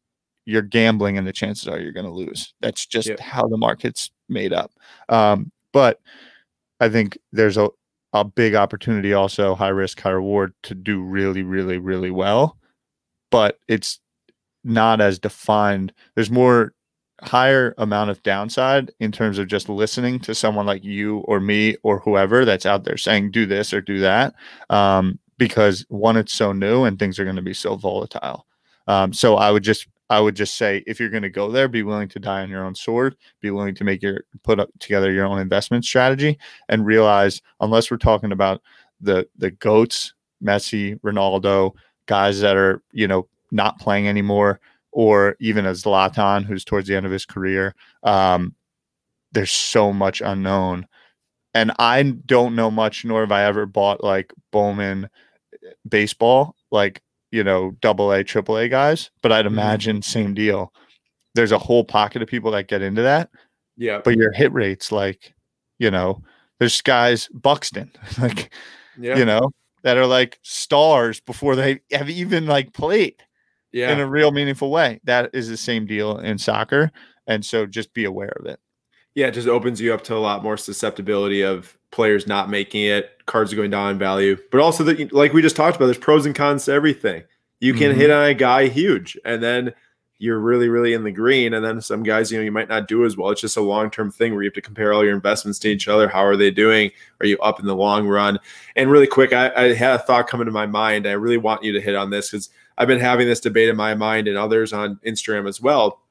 you're 0.46 0.62
gambling 0.62 1.18
and 1.18 1.26
the 1.28 1.34
chances 1.34 1.68
are 1.68 1.80
you're 1.80 1.92
going 1.92 2.06
to 2.06 2.12
lose. 2.12 2.54
That's 2.62 2.86
just 2.86 3.08
Yeah. 3.10 3.16
how 3.22 3.48
the 3.48 3.58
market's 3.58 4.12
made 4.30 4.54
up. 4.54 4.72
Um, 5.10 5.52
but 5.74 6.00
I 6.80 6.90
think 6.90 7.18
there's 7.32 7.58
a 7.58 7.70
a 8.14 8.24
big 8.24 8.56
opportunity 8.56 9.12
also 9.14 9.56
high 9.56 9.68
risk 9.68 10.00
high 10.00 10.10
reward 10.12 10.54
to 10.64 10.74
do 10.74 11.02
really 11.02 11.44
really 11.44 11.78
really 11.78 12.10
well 12.12 12.58
but 13.32 13.60
it's 13.68 14.00
not 14.64 15.02
as 15.02 15.20
defined 15.20 15.94
there's 16.16 16.32
more 16.32 16.75
higher 17.22 17.74
amount 17.78 18.10
of 18.10 18.22
downside 18.24 18.92
in 19.00 19.12
terms 19.12 19.40
of 19.40 19.48
just 19.48 19.70
listening 19.70 20.20
to 20.20 20.36
someone 20.36 20.66
like 20.66 20.84
you 20.84 21.20
or 21.20 21.40
me 21.40 21.78
or 21.84 22.00
whoever 22.00 22.44
that's 22.44 22.66
out 22.66 22.84
there 22.84 22.98
saying 22.98 23.32
do 23.32 23.46
this 23.46 23.74
or 23.74 23.80
do 23.80 24.00
that 24.00 24.34
um, 24.70 25.18
because 25.38 25.86
one 25.90 26.18
it's 26.18 26.34
so 26.34 26.52
new 26.52 26.84
and 26.84 27.00
things 27.00 27.18
are 27.18 27.24
going 27.24 27.36
to 27.36 27.42
be 27.42 27.54
so 27.54 27.76
volatile. 27.76 28.46
Um, 28.88 29.14
so 29.14 29.38
i 29.38 29.50
would 29.50 29.64
just 29.64 29.88
i 30.12 30.20
would 30.20 30.36
just 30.36 30.58
say 30.58 30.84
if 30.86 31.00
you're 31.00 31.10
going 31.10 31.24
to 31.24 31.30
go 31.30 31.50
there 31.50 31.68
be 31.68 31.82
willing 31.82 32.10
to 32.10 32.20
die 32.20 32.44
on 32.44 32.50
your 32.50 32.64
own 32.64 32.76
sword 32.76 33.16
be 33.42 33.50
willing 33.50 33.74
to 33.76 33.84
make 33.84 34.04
your 34.04 34.26
put 34.44 34.60
up 34.60 34.70
together 34.80 35.12
your 35.12 35.26
own 35.26 35.40
investment 35.40 35.84
strategy 35.84 36.38
and 36.70 36.86
realize 36.86 37.42
unless 37.62 37.90
we're 37.90 37.98
talking 37.98 38.32
about 38.32 38.62
the 39.02 39.28
the 39.38 39.50
goats 39.50 40.14
messi 40.44 41.00
ronaldo 41.00 41.72
guys 42.06 42.40
that 42.42 42.56
are 42.56 42.84
you 42.92 43.08
know 43.08 43.28
not 43.52 43.80
playing 43.80 44.08
anymore 44.08 44.60
or 44.96 45.36
even 45.42 45.66
as 45.66 45.84
Zlatan, 45.84 46.46
who's 46.46 46.64
towards 46.64 46.88
the 46.88 46.96
end 46.96 47.06
of 47.06 47.12
his 47.12 47.26
career. 47.26 47.76
Um, 48.04 48.56
there's 49.34 49.52
so 49.52 49.92
much 49.92 50.22
unknown. 50.22 50.88
And 51.54 51.74
I 51.78 52.02
don't 52.04 52.56
know 52.56 52.72
much, 52.72 53.04
nor 53.04 53.20
have 53.20 53.32
I 53.32 53.44
ever 53.44 53.66
bought 53.66 54.02
like 54.02 54.32
Bowman 54.54 55.10
baseball, 55.88 56.56
like, 56.72 57.02
you 57.30 57.44
know, 57.44 57.72
double 57.82 58.14
A, 58.14 58.24
triple 58.24 58.58
A 58.58 58.70
guys, 58.70 59.12
but 59.22 59.34
I'd 59.34 59.44
Mhm. 59.44 59.50
imagine 59.50 60.02
same 60.02 60.34
deal. 60.34 60.72
There's 61.34 61.52
a 61.52 61.58
whole 61.60 61.84
pocket 61.84 62.22
of 62.22 62.30
people 62.30 62.52
that 62.52 62.70
get 62.70 62.82
into 62.82 63.02
that, 63.02 63.30
Yeah. 63.76 64.00
but 64.02 64.16
your 64.16 64.32
hit 64.32 64.54
rates, 64.54 64.94
like, 64.94 65.34
you 65.78 65.92
know, 65.92 66.24
there's 66.60 66.82
guys, 66.82 67.28
Buxton, 67.34 67.92
like, 68.18 68.54
Yeah. 68.98 69.18
you 69.18 69.26
know, 69.26 69.52
that 69.84 69.98
are 69.98 70.08
like 70.08 70.40
stars 70.42 71.20
before 71.20 71.58
they 71.58 71.82
have 71.92 72.10
even 72.10 72.46
like 72.48 72.72
played 72.72 73.22
yeah. 73.76 73.92
in 73.92 74.00
a 74.00 74.08
real 74.08 74.32
meaningful 74.32 74.72
way. 74.72 75.02
That 75.04 75.30
is 75.34 75.50
the 75.50 75.58
same 75.58 75.86
deal 75.86 76.18
in 76.20 76.38
soccer. 76.38 76.92
And 77.28 77.46
so 77.46 77.66
just 77.66 77.94
be 77.94 78.06
aware 78.06 78.34
of 78.40 78.46
it. 78.46 78.60
Yeah, 79.16 79.28
it 79.28 79.34
just 79.34 79.48
opens 79.48 79.82
you 79.82 79.94
up 79.94 80.04
to 80.06 80.16
a 80.16 80.18
lot 80.20 80.44
more 80.44 80.58
susceptibility 80.58 81.42
of 81.42 81.78
players 81.92 82.26
not 82.28 82.50
making 82.50 82.84
it, 82.84 83.12
cards 83.26 83.54
going 83.54 83.72
down 83.72 83.92
in 83.92 83.98
value, 83.98 84.38
but 84.52 84.62
also 84.62 84.84
that, 84.86 85.14
like 85.14 85.34
we 85.34 85.42
just 85.42 85.56
talked 85.56 85.76
about, 85.76 85.86
there's 85.86 85.98
pros 85.98 86.26
and 86.26 86.36
cons 86.36 86.66
to 86.66 86.72
everything. 86.72 87.24
You 87.60 87.74
can 87.74 87.94
Mhm. 87.94 87.96
hit 87.96 88.12
on 88.12 88.26
a 88.26 88.34
guy 88.34 88.68
huge, 88.68 89.18
and 89.26 89.42
then 89.42 89.74
you're 90.18 90.40
really, 90.40 90.70
really 90.70 90.94
in 90.94 91.04
the 91.04 91.12
green, 91.12 91.54
and 91.54 91.64
then 91.64 91.82
some 91.82 92.04
guys, 92.04 92.32
you 92.32 92.38
know, 92.38 92.44
you 92.44 92.52
might 92.52 92.70
not 92.70 92.88
do 92.88 93.04
as 93.06 93.18
well. 93.18 93.32
It's 93.32 93.42
just 93.42 93.58
a 93.58 93.62
long 93.62 93.90
term 93.90 94.12
thing 94.12 94.34
where 94.34 94.44
you 94.44 94.48
have 94.48 94.54
to 94.56 94.62
compare 94.62 94.94
all 94.94 95.04
your 95.04 95.16
investments 95.16 95.60
to 95.60 95.70
each 95.70 95.88
other. 95.88 96.08
How 96.08 96.26
are 96.26 96.36
they 96.38 96.52
doing? 96.52 96.92
Are 97.22 97.26
you 97.26 97.38
up 97.40 97.60
in 97.60 97.66
the 97.66 97.76
long 97.76 98.08
run? 98.08 98.40
And 98.76 98.90
really 98.92 99.08
quick, 99.08 99.34
I, 99.34 99.52
I 99.56 99.74
had 99.74 99.96
a 99.96 100.00
thought 100.00 100.28
come 100.28 100.42
into 100.42 100.52
my 100.52 100.66
mind. 100.66 101.08
I 101.08 101.14
really 101.14 101.38
want 101.38 101.64
you 101.64 101.72
to 101.74 101.82
hit 101.82 101.96
on 101.96 102.10
this 102.10 102.32
because 102.32 102.50
I've 102.78 102.88
been 102.88 103.00
having 103.00 103.28
this 103.28 103.40
debate 103.40 103.70
in 103.70 103.76
my 103.76 103.96
mind 103.96 104.28
and 104.28 104.38
others 104.38 104.74
on 104.74 105.00
Instagram 105.06 105.48
as 105.48 105.62
well 105.62 106.02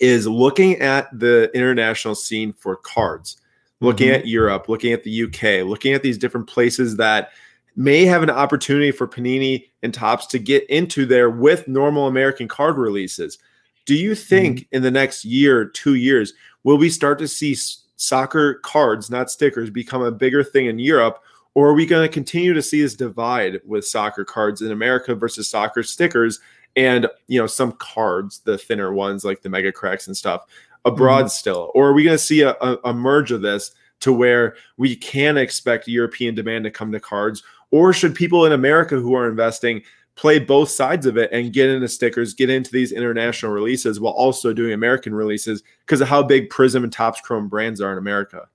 is 0.00 0.26
looking 0.26 0.80
at 0.80 1.08
the 1.18 1.50
international 1.54 2.14
scene 2.14 2.52
for 2.54 2.76
cards, 2.76 3.36
looking 3.80 4.08
Mhm. 4.08 4.14
at 4.14 4.26
Europe, 4.26 4.68
looking 4.68 4.92
at 4.92 5.04
the 5.04 5.10
UK, 5.10 5.62
looking 5.62 5.92
at 5.92 6.02
these 6.02 6.16
different 6.16 6.46
places 6.46 6.96
that 6.96 7.30
may 7.76 8.04
have 8.04 8.22
an 8.22 8.30
opportunity 8.30 8.90
for 8.90 9.06
Panini 9.06 9.68
and 9.82 9.92
Topps 9.92 10.26
to 10.26 10.38
get 10.38 10.64
into 10.68 11.04
there 11.04 11.30
with 11.30 11.68
normal 11.68 12.06
American 12.06 12.48
card 12.48 12.78
releases. 12.78 13.38
Do 13.86 13.94
you 13.94 14.14
think 14.14 14.68
in 14.72 14.82
the 14.82 14.90
next 14.90 15.24
year, 15.24 15.64
two 15.64 15.94
years, 15.94 16.34
will 16.64 16.78
we 16.78 16.88
start 16.88 17.18
to 17.18 17.28
see 17.28 17.56
soccer 17.96 18.54
cards, 18.62 19.10
not 19.10 19.30
stickers, 19.30 19.70
become 19.70 20.02
a 20.02 20.12
bigger 20.12 20.44
thing 20.44 20.66
in 20.66 20.78
Europe? 20.78 21.22
Or 21.54 21.68
are 21.68 21.74
we 21.74 21.86
going 21.86 22.06
to 22.06 22.12
continue 22.12 22.54
to 22.54 22.62
see 22.62 22.80
this 22.82 22.94
divide 22.94 23.60
with 23.66 23.86
soccer 23.86 24.24
cards 24.24 24.62
in 24.62 24.72
America 24.72 25.14
versus 25.14 25.48
soccer 25.48 25.82
stickers 25.82 26.40
and 26.76 27.06
you 27.26 27.38
know 27.38 27.46
some 27.46 27.72
cards, 27.72 28.40
the 28.40 28.56
thinner 28.56 28.92
ones 28.92 29.24
like 29.24 29.42
the 29.42 29.50
mega 29.50 29.72
cracks 29.72 30.06
and 30.06 30.16
stuff, 30.16 30.46
abroad 30.84 31.26
mm-hmm. 31.26 31.28
still? 31.28 31.70
Or 31.74 31.88
are 31.88 31.92
we 31.92 32.04
going 32.04 32.16
to 32.16 32.22
see 32.24 32.40
a, 32.40 32.52
a, 32.60 32.78
a 32.86 32.94
merge 32.94 33.32
of 33.32 33.42
this 33.42 33.72
to 34.00 34.12
where 34.12 34.56
we 34.76 34.96
can 34.96 35.36
expect 35.36 35.86
European 35.88 36.34
demand 36.34 36.64
to 36.64 36.70
come 36.70 36.90
to 36.92 37.00
cards? 37.00 37.42
Or 37.70 37.92
should 37.92 38.14
people 38.14 38.44
in 38.46 38.52
America 38.52 38.96
who 38.96 39.14
are 39.14 39.28
investing 39.28 39.82
play 40.14 40.38
both 40.38 40.70
sides 40.70 41.06
of 41.06 41.16
it 41.16 41.30
and 41.32 41.52
get 41.52 41.70
into 41.70 41.88
stickers, 41.88 42.34
get 42.34 42.50
into 42.50 42.70
these 42.70 42.92
international 42.92 43.52
releases 43.52 43.98
while 43.98 44.12
also 44.12 44.52
doing 44.52 44.72
American 44.72 45.14
releases 45.14 45.62
because 45.86 46.00
of 46.00 46.08
how 46.08 46.22
big 46.22 46.50
Prizm 46.50 46.84
and 46.84 46.92
Topps 46.92 47.20
Chrome 47.20 47.48
brands 47.48 47.80
are 47.80 47.92
in 47.92 47.98
America? 47.98 48.48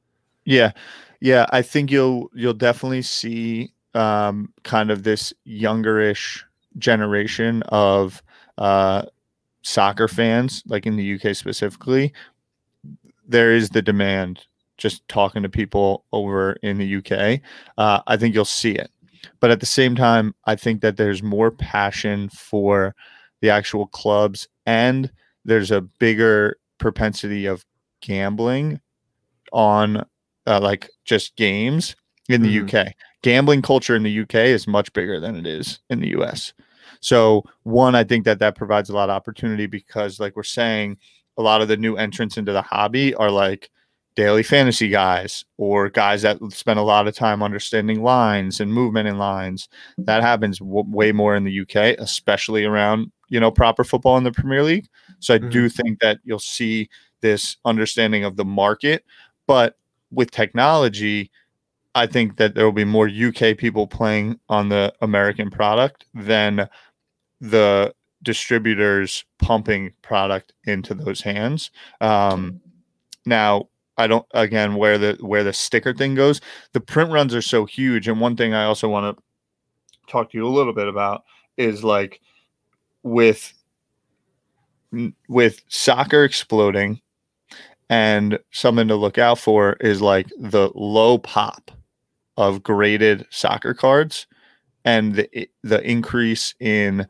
Yeah. 0.45 0.71
Yeah. 1.19 1.45
I 1.51 1.61
think 1.61 1.91
you'll 1.91 2.29
you'll 2.33 2.53
definitely 2.53 3.01
see 3.01 3.71
um 3.93 4.53
kind 4.63 4.91
of 4.91 5.03
this 5.03 5.33
youngerish 5.47 6.43
generation 6.77 7.63
of 7.69 8.21
uh 8.57 9.03
soccer 9.63 10.07
fans, 10.07 10.63
like 10.67 10.85
in 10.85 10.97
the 10.97 11.15
UK 11.15 11.35
specifically. 11.35 12.13
There 13.27 13.53
is 13.53 13.69
the 13.69 13.81
demand 13.81 14.45
just 14.77 15.07
talking 15.09 15.43
to 15.43 15.49
people 15.49 16.05
over 16.13 16.53
in 16.63 16.77
the 16.77 16.97
UK. 16.97 17.41
Uh, 17.77 18.01
I 18.07 18.15
think 18.17 18.35
you'll 18.35 18.45
see 18.45 18.73
it. 18.73 18.91
But 19.39 19.51
at 19.51 19.59
the 19.59 19.65
same 19.65 19.95
time, 19.95 20.35
I 20.45 20.55
think 20.55 20.81
that 20.81 20.97
there's 20.97 21.23
more 21.23 21.51
passion 21.51 22.29
for 22.29 22.95
the 23.41 23.49
actual 23.49 23.87
clubs 23.87 24.47
and 24.65 25.11
there's 25.45 25.71
a 25.71 25.81
bigger 25.81 26.57
propensity 26.77 27.45
of 27.45 27.65
gambling 28.01 28.79
on 29.53 30.05
uh, 30.47 30.59
like 30.59 30.89
just 31.05 31.35
games 31.35 31.95
in 32.29 32.41
the 32.41 32.49
UK. 32.61 32.93
Gambling 33.21 33.61
culture 33.61 33.95
in 33.95 34.03
the 34.03 34.21
UK 34.21 34.35
is 34.35 34.67
much 34.67 34.91
bigger 34.93 35.19
than 35.19 35.35
it 35.35 35.45
is 35.47 35.79
in 35.89 35.99
the 35.99 36.09
US. 36.19 36.53
So, 36.99 37.43
one, 37.63 37.95
I 37.95 38.03
think 38.03 38.25
that 38.25 38.39
that 38.39 38.55
provides 38.55 38.89
a 38.89 38.93
lot 38.93 39.09
of 39.09 39.15
opportunity 39.15 39.67
because, 39.67 40.19
like 40.19 40.35
we're 40.35 40.43
saying, 40.43 40.97
a 41.37 41.41
lot 41.41 41.61
of 41.61 41.67
the 41.67 41.77
new 41.77 41.95
entrants 41.95 42.37
into 42.37 42.51
the 42.51 42.61
hobby 42.61 43.13
are 43.15 43.29
like 43.29 43.69
daily 44.15 44.41
fantasy 44.41 44.89
guys 44.89 45.45
or 45.57 45.89
guys 45.89 46.23
that 46.23 46.39
spend 46.51 46.79
a 46.79 46.83
lot 46.83 47.07
of 47.07 47.15
time 47.15 47.43
understanding 47.43 48.01
lines 48.01 48.59
and 48.59 48.73
movement 48.73 49.07
in 49.07 49.19
lines. 49.19 49.69
That 49.99 50.23
happens 50.23 50.57
w- 50.57 50.85
way 50.87 51.11
more 51.11 51.35
in 51.35 51.43
the 51.43 51.61
UK, 51.61 51.97
especially 51.99 52.65
around 52.65 53.11
you 53.29 53.39
know 53.39 53.51
proper 53.51 53.83
football 53.83 54.17
in 54.17 54.23
the 54.23 54.31
Premier 54.31 54.63
League. 54.63 54.87
So 55.19 55.35
I 55.35 55.37
do 55.37 55.69
think 55.69 55.99
that 55.99 56.19
you'll 56.23 56.39
see 56.39 56.89
this 57.21 57.57
understanding 57.65 58.23
of 58.23 58.37
the 58.37 58.45
market, 58.45 59.03
but 59.45 59.75
with 60.11 60.31
technology, 60.31 61.31
I 61.95 62.05
think 62.05 62.37
that 62.37 62.55
there 62.55 62.65
will 62.65 62.71
be 62.71 62.85
more 62.85 63.09
UK 63.09 63.57
people 63.57 63.87
playing 63.87 64.39
on 64.49 64.69
the 64.69 64.93
American 65.01 65.49
product 65.49 66.05
than 66.13 66.69
the 67.41 67.93
distributors 68.23 69.25
pumping 69.39 69.93
product 70.01 70.53
into 70.65 70.93
those 70.93 71.21
hands. 71.21 71.71
Um, 72.01 72.61
now, 73.25 73.69
I 73.97 74.05
don't 74.07 74.25
again 74.33 74.75
where 74.75 74.97
the 74.97 75.17
where 75.21 75.43
the 75.43 75.53
sticker 75.53 75.93
thing 75.93 76.13
goes. 76.13 76.39
The 76.73 76.79
print 76.79 77.11
runs 77.11 77.33
are 77.33 77.41
so 77.41 77.65
huge, 77.65 78.07
and 78.07 78.21
one 78.21 78.35
thing 78.35 78.53
I 78.53 78.65
also 78.65 78.87
want 78.87 79.17
to 79.17 79.23
talk 80.11 80.31
to 80.31 80.37
you 80.37 80.45
a 80.45 80.49
little 80.49 80.73
bit 80.73 80.87
about 80.87 81.23
is 81.57 81.83
like 81.83 82.21
with 83.01 83.53
with 85.27 85.61
soccer 85.67 86.23
exploding 86.23 87.01
and 87.89 88.39
something 88.51 88.87
to 88.87 88.95
look 88.95 89.17
out 89.17 89.39
for 89.39 89.73
is 89.79 90.01
like 90.01 90.27
the 90.39 90.71
low 90.75 91.17
pop 91.17 91.71
of 92.35 92.63
graded 92.63 93.25
soccer 93.29 93.73
cards 93.73 94.27
and 94.85 95.15
the 95.15 95.49
the 95.63 95.81
increase 95.81 96.53
in 96.59 97.07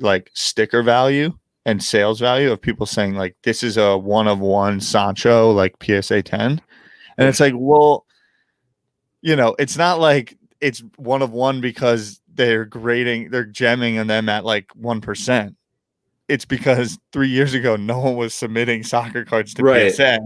like 0.00 0.30
sticker 0.34 0.82
value 0.82 1.32
and 1.66 1.82
sales 1.82 2.20
value 2.20 2.52
of 2.52 2.60
people 2.60 2.86
saying 2.86 3.14
like 3.14 3.36
this 3.42 3.62
is 3.62 3.76
a 3.76 3.96
one 3.96 4.28
of 4.28 4.40
one 4.40 4.80
Sancho 4.80 5.50
like 5.50 5.82
PSA 5.82 6.22
10. 6.22 6.60
And 7.16 7.28
it's 7.28 7.40
like, 7.40 7.54
well, 7.56 8.06
you 9.22 9.36
know, 9.36 9.54
it's 9.58 9.76
not 9.76 10.00
like 10.00 10.36
it's 10.60 10.82
one 10.96 11.22
of 11.22 11.30
one 11.30 11.60
because 11.60 12.20
they're 12.34 12.64
grading, 12.64 13.30
they're 13.30 13.46
gemming 13.46 14.00
and 14.00 14.10
them 14.10 14.28
at 14.28 14.44
like 14.44 14.68
1% 14.80 15.54
it's 16.28 16.44
because 16.46 16.98
three 17.12 17.28
years 17.28 17.52
ago 17.52 17.76
no 17.76 17.98
one 17.98 18.16
was 18.16 18.32
submitting 18.32 18.82
soccer 18.82 19.24
cards 19.26 19.52
to 19.54 19.62
Right. 19.62 19.92
PSA, 19.92 20.14
I 20.14 20.18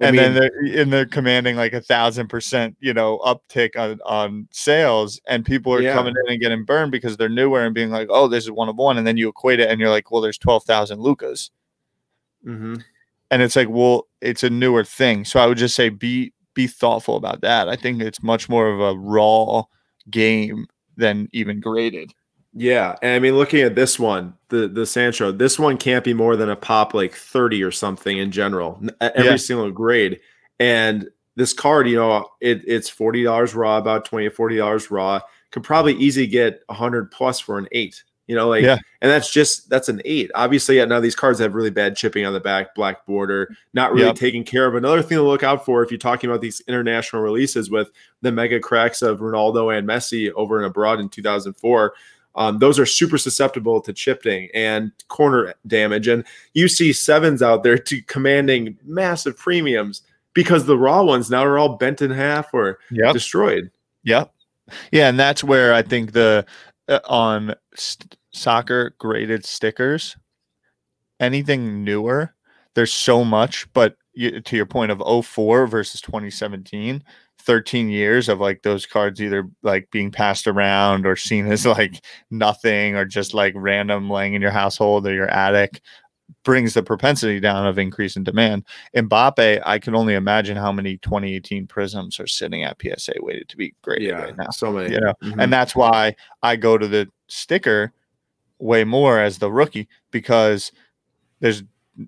and 0.00 0.16
mean- 0.16 0.16
then 0.16 0.34
they're 0.34 0.80
and 0.82 0.92
they're 0.92 1.06
commanding 1.06 1.56
like 1.56 1.72
a 1.72 1.80
thousand 1.80 2.28
percent, 2.28 2.76
you 2.80 2.92
know, 2.92 3.18
uptick 3.24 3.70
on 3.78 4.00
on 4.04 4.48
sales, 4.50 5.20
and 5.26 5.44
people 5.46 5.72
are 5.72 5.80
Yeah. 5.80 5.94
coming 5.94 6.14
in 6.26 6.32
and 6.32 6.40
getting 6.40 6.64
burned 6.64 6.92
because 6.92 7.16
they're 7.16 7.28
newer 7.30 7.64
and 7.64 7.74
being 7.74 7.90
like, 7.90 8.08
oh, 8.10 8.28
this 8.28 8.44
is 8.44 8.50
one 8.50 8.68
of 8.68 8.76
one, 8.76 8.98
and 8.98 9.06
then 9.06 9.16
you 9.16 9.28
equate 9.28 9.60
it 9.60 9.70
and 9.70 9.80
you're 9.80 9.90
like, 9.90 10.10
well, 10.10 10.20
there's 10.20 10.38
twelve 10.38 10.64
thousand 10.64 11.00
Lucas, 11.00 11.50
Mhm. 12.46 12.82
and 13.30 13.42
it's 13.42 13.56
like, 13.56 13.68
well, 13.70 14.08
it's 14.20 14.42
a 14.42 14.50
newer 14.50 14.84
thing, 14.84 15.24
so 15.24 15.40
I 15.40 15.46
would 15.46 15.58
just 15.58 15.74
say 15.74 15.88
be 15.88 16.32
be 16.54 16.66
thoughtful 16.66 17.16
about 17.16 17.42
that. 17.42 17.68
I 17.68 17.76
think 17.76 18.00
it's 18.02 18.22
much 18.22 18.48
more 18.48 18.68
of 18.68 18.80
a 18.80 18.98
raw 18.98 19.64
game 20.10 20.66
than 20.96 21.28
even 21.32 21.60
graded. 21.60 22.12
Yeah, 22.58 22.96
and 23.02 23.12
I 23.12 23.18
mean, 23.18 23.36
looking 23.36 23.60
at 23.60 23.74
this 23.74 23.98
one, 23.98 24.32
the 24.48 24.66
the 24.66 24.86
Sancho, 24.86 25.30
this 25.30 25.58
one 25.58 25.76
can't 25.76 26.02
be 26.04 26.14
more 26.14 26.36
than 26.36 26.48
a 26.48 26.56
pop 26.56 26.94
like 26.94 27.14
thirty 27.14 27.62
or 27.62 27.70
something 27.70 28.16
in 28.16 28.30
general, 28.32 28.80
every 29.00 29.24
Yeah. 29.24 29.36
single 29.36 29.70
grade. 29.70 30.20
And 30.58 31.08
this 31.34 31.52
card, 31.52 31.86
you 31.86 31.96
know, 31.96 32.26
it, 32.40 32.62
it's 32.66 32.88
forty 32.88 33.22
dollars 33.24 33.54
raw, 33.54 33.76
about 33.76 34.06
twenty 34.06 34.26
to 34.28 34.34
forty 34.34 34.56
dollars 34.56 34.90
raw. 34.90 35.20
Could 35.50 35.64
probably 35.64 35.94
easily 35.96 36.26
get 36.26 36.62
hundred 36.70 37.10
plus 37.10 37.38
for 37.40 37.58
an 37.58 37.68
eight. 37.72 38.02
You 38.26 38.34
know, 38.34 38.48
like, 38.48 38.64
Yeah. 38.64 38.78
and 39.02 39.10
that's 39.10 39.30
just 39.30 39.68
that's 39.68 39.90
an 39.90 40.00
eight. 40.06 40.30
Obviously, 40.34 40.78
yeah, 40.78 40.86
now 40.86 40.98
these 40.98 41.14
cards 41.14 41.38
have 41.40 41.54
really 41.54 41.70
bad 41.70 41.94
chipping 41.94 42.24
on 42.24 42.32
the 42.32 42.40
back, 42.40 42.74
black 42.74 43.04
border, 43.06 43.54
not 43.74 43.92
really 43.92 44.06
Yep. 44.06 44.16
taken 44.16 44.44
care 44.44 44.66
of. 44.66 44.74
Another 44.74 45.02
thing 45.02 45.18
to 45.18 45.22
look 45.22 45.42
out 45.44 45.64
for 45.64 45.82
if 45.84 45.90
you're 45.90 45.98
talking 45.98 46.28
about 46.30 46.40
these 46.40 46.60
international 46.66 47.20
releases 47.22 47.70
with 47.70 47.90
the 48.22 48.32
mega 48.32 48.58
cracks 48.58 49.02
of 49.02 49.20
Ronaldo 49.20 49.76
and 49.76 49.86
Messi 49.86 50.32
over 50.34 50.56
and 50.56 50.66
abroad 50.66 50.98
in 51.00 51.08
2004 51.10 51.92
um, 52.36 52.58
those 52.58 52.78
are 52.78 52.86
super 52.86 53.18
susceptible 53.18 53.80
to 53.80 53.92
chipping 53.92 54.48
and 54.54 54.92
corner 55.08 55.54
damage. 55.66 56.06
And 56.08 56.24
you 56.54 56.68
see 56.68 56.92
sevens 56.92 57.42
out 57.42 57.62
there 57.62 57.78
to 57.78 58.02
commanding 58.02 58.78
massive 58.84 59.36
premiums 59.36 60.02
because 60.34 60.66
the 60.66 60.76
raw 60.78 61.02
ones 61.02 61.30
now 61.30 61.44
are 61.44 61.58
all 61.58 61.76
bent 61.76 62.02
in 62.02 62.10
half 62.10 62.52
or 62.52 62.78
Yep. 62.90 63.12
destroyed. 63.14 63.70
Yep. 64.04 64.32
Yeah, 64.92 65.08
and 65.08 65.18
that's 65.18 65.42
where 65.42 65.72
I 65.72 65.82
think 65.82 66.12
the 66.12 66.44
uh, 66.88 66.98
on 67.08 67.54
st- 67.74 68.16
soccer 68.32 68.94
graded 68.98 69.44
stickers, 69.44 70.16
anything 71.20 71.84
newer, 71.84 72.34
there's 72.74 72.92
so 72.92 73.24
much. 73.24 73.66
But 73.72 73.96
you, 74.12 74.40
to 74.40 74.56
your 74.56 74.66
point 74.66 74.92
of 74.92 75.00
04 75.24 75.66
versus 75.66 76.00
2017, 76.00 77.02
13 77.46 77.88
years 77.88 78.28
of 78.28 78.40
like 78.40 78.62
those 78.62 78.84
cards 78.86 79.22
either 79.22 79.48
like 79.62 79.88
being 79.92 80.10
passed 80.10 80.46
around 80.46 81.06
or 81.06 81.16
seen 81.16 81.46
as 81.46 81.64
like 81.66 82.04
nothing 82.30 82.96
or 82.96 83.04
just 83.04 83.32
like 83.34 83.54
random 83.56 84.10
laying 84.10 84.34
in 84.34 84.42
your 84.42 84.50
household 84.50 85.06
or 85.06 85.14
your 85.14 85.28
attic 85.28 85.80
brings 86.44 86.74
the 86.74 86.82
propensity 86.82 87.38
down 87.38 87.66
of 87.66 87.78
increase 87.78 88.16
in 88.16 88.24
demand. 88.24 88.64
Mbappe, 88.96 89.62
I 89.64 89.78
can 89.78 89.94
only 89.94 90.14
imagine 90.14 90.56
how 90.56 90.72
many 90.72 90.96
2018 90.98 91.66
Prizms 91.68 92.18
are 92.20 92.26
sitting 92.26 92.64
at 92.64 92.76
PSA 92.82 93.14
waited 93.20 93.48
to 93.48 93.56
be 93.56 93.74
graded 93.82 94.08
right 94.12 94.36
now 94.36 94.50
so 94.50 94.72
many. 94.72 94.92
you 94.92 95.00
know 95.00 95.14
Mhm. 95.22 95.42
and 95.42 95.52
that's 95.52 95.74
why 95.76 96.14
I 96.42 96.56
go 96.56 96.76
to 96.78 96.88
the 96.88 97.08
sticker 97.28 97.92
way 98.58 98.82
more 98.84 99.20
as 99.20 99.38
the 99.38 99.50
rookie 99.52 99.88
because 100.10 100.72
there's 101.40 101.62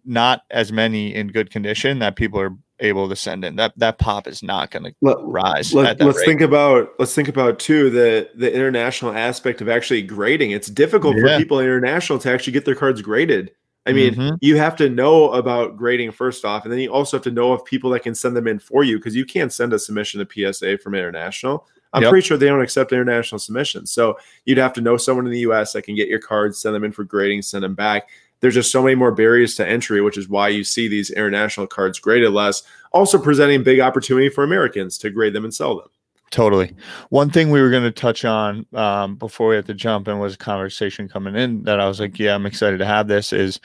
not 0.04 0.42
as 0.50 0.72
many 0.72 1.14
in 1.14 1.28
good 1.28 1.50
condition 1.50 1.98
that 2.00 2.16
people 2.16 2.40
are 2.40 2.56
able 2.80 3.08
to 3.08 3.16
send 3.16 3.44
in. 3.44 3.56
That 3.56 3.72
that 3.76 3.98
pop 3.98 4.26
is 4.26 4.42
not 4.42 4.70
going 4.70 4.84
to 4.84 4.94
Let- 5.00 5.16
rise. 5.20 5.74
Let, 5.74 6.00
us 6.00 6.22
think 6.24 6.40
about 6.40 6.90
let's 6.98 7.14
think 7.14 7.28
about 7.28 7.58
too 7.58 7.90
the 7.90 8.30
the 8.34 8.52
international 8.52 9.12
aspect 9.12 9.60
of 9.60 9.68
actually 9.68 10.02
grading. 10.02 10.52
It's 10.52 10.68
difficult 10.68 11.16
Yeah. 11.16 11.36
for 11.36 11.38
people 11.42 11.60
international 11.60 12.18
to 12.20 12.30
actually 12.30 12.52
get 12.52 12.64
their 12.64 12.74
cards 12.74 13.02
graded. 13.02 13.52
I 13.86 13.92
mean, 13.92 14.14
Mhm. 14.14 14.36
you 14.42 14.56
have 14.56 14.76
to 14.76 14.90
know 14.90 15.30
about 15.32 15.78
grading 15.78 16.10
first 16.12 16.44
off, 16.44 16.64
and 16.64 16.72
then 16.72 16.78
you 16.78 16.92
also 16.92 17.16
have 17.16 17.24
to 17.24 17.30
know 17.30 17.52
of 17.52 17.64
people 17.64 17.88
that 17.90 18.00
can 18.02 18.14
send 18.14 18.36
them 18.36 18.46
in 18.46 18.58
for 18.58 18.84
you 18.84 18.98
because 18.98 19.16
you 19.16 19.24
can't 19.24 19.50
send 19.52 19.72
a 19.72 19.78
submission 19.78 20.20
to 20.20 20.26
PSA 20.30 20.76
from 20.78 20.94
international. 20.94 21.66
I'm 21.94 22.02
Yep. 22.02 22.10
pretty 22.10 22.26
sure 22.26 22.36
they 22.36 22.48
don't 22.48 22.60
accept 22.60 22.92
international 22.92 23.38
submissions. 23.38 23.90
So 23.90 24.18
you'd 24.44 24.58
have 24.58 24.74
to 24.74 24.82
know 24.82 24.98
someone 24.98 25.24
in 25.24 25.32
the 25.32 25.38
US 25.40 25.72
that 25.72 25.82
can 25.82 25.94
get 25.94 26.06
your 26.08 26.18
cards, 26.18 26.58
send 26.60 26.74
them 26.74 26.84
in 26.84 26.92
for 26.92 27.02
grading, 27.02 27.40
send 27.42 27.64
them 27.64 27.74
back. 27.74 28.10
There's 28.40 28.54
just 28.54 28.72
so 28.72 28.82
many 28.82 28.94
more 28.94 29.12
barriers 29.12 29.54
to 29.56 29.66
entry, 29.66 30.00
which 30.00 30.16
is 30.16 30.28
why 30.28 30.48
you 30.48 30.64
see 30.64 30.88
these 30.88 31.10
international 31.10 31.66
cards 31.66 31.98
graded 31.98 32.32
less, 32.32 32.62
also 32.92 33.18
presenting 33.18 33.62
big 33.62 33.80
opportunity 33.80 34.28
for 34.28 34.44
Americans 34.44 34.98
to 34.98 35.10
grade 35.10 35.32
them 35.32 35.44
and 35.44 35.54
sell 35.54 35.76
them. 35.76 35.88
Totally. 36.30 36.74
One 37.08 37.30
thing 37.30 37.50
we 37.50 37.62
were 37.62 37.70
going 37.70 37.84
to 37.84 37.90
touch 37.90 38.24
on 38.24 38.66
um, 38.74 39.16
before 39.16 39.48
we 39.48 39.56
had 39.56 39.66
to 39.66 39.74
jump 39.74 40.08
and 40.08 40.20
was 40.20 40.34
a 40.34 40.38
conversation 40.38 41.08
coming 41.08 41.34
in 41.34 41.62
that 41.62 41.80
I 41.80 41.88
was 41.88 42.00
like, 42.00 42.18
yeah, 42.18 42.34
I'm 42.34 42.46
excited 42.46 42.78
to 42.78 42.86
have 42.86 43.08
this 43.08 43.32
is, 43.32 43.60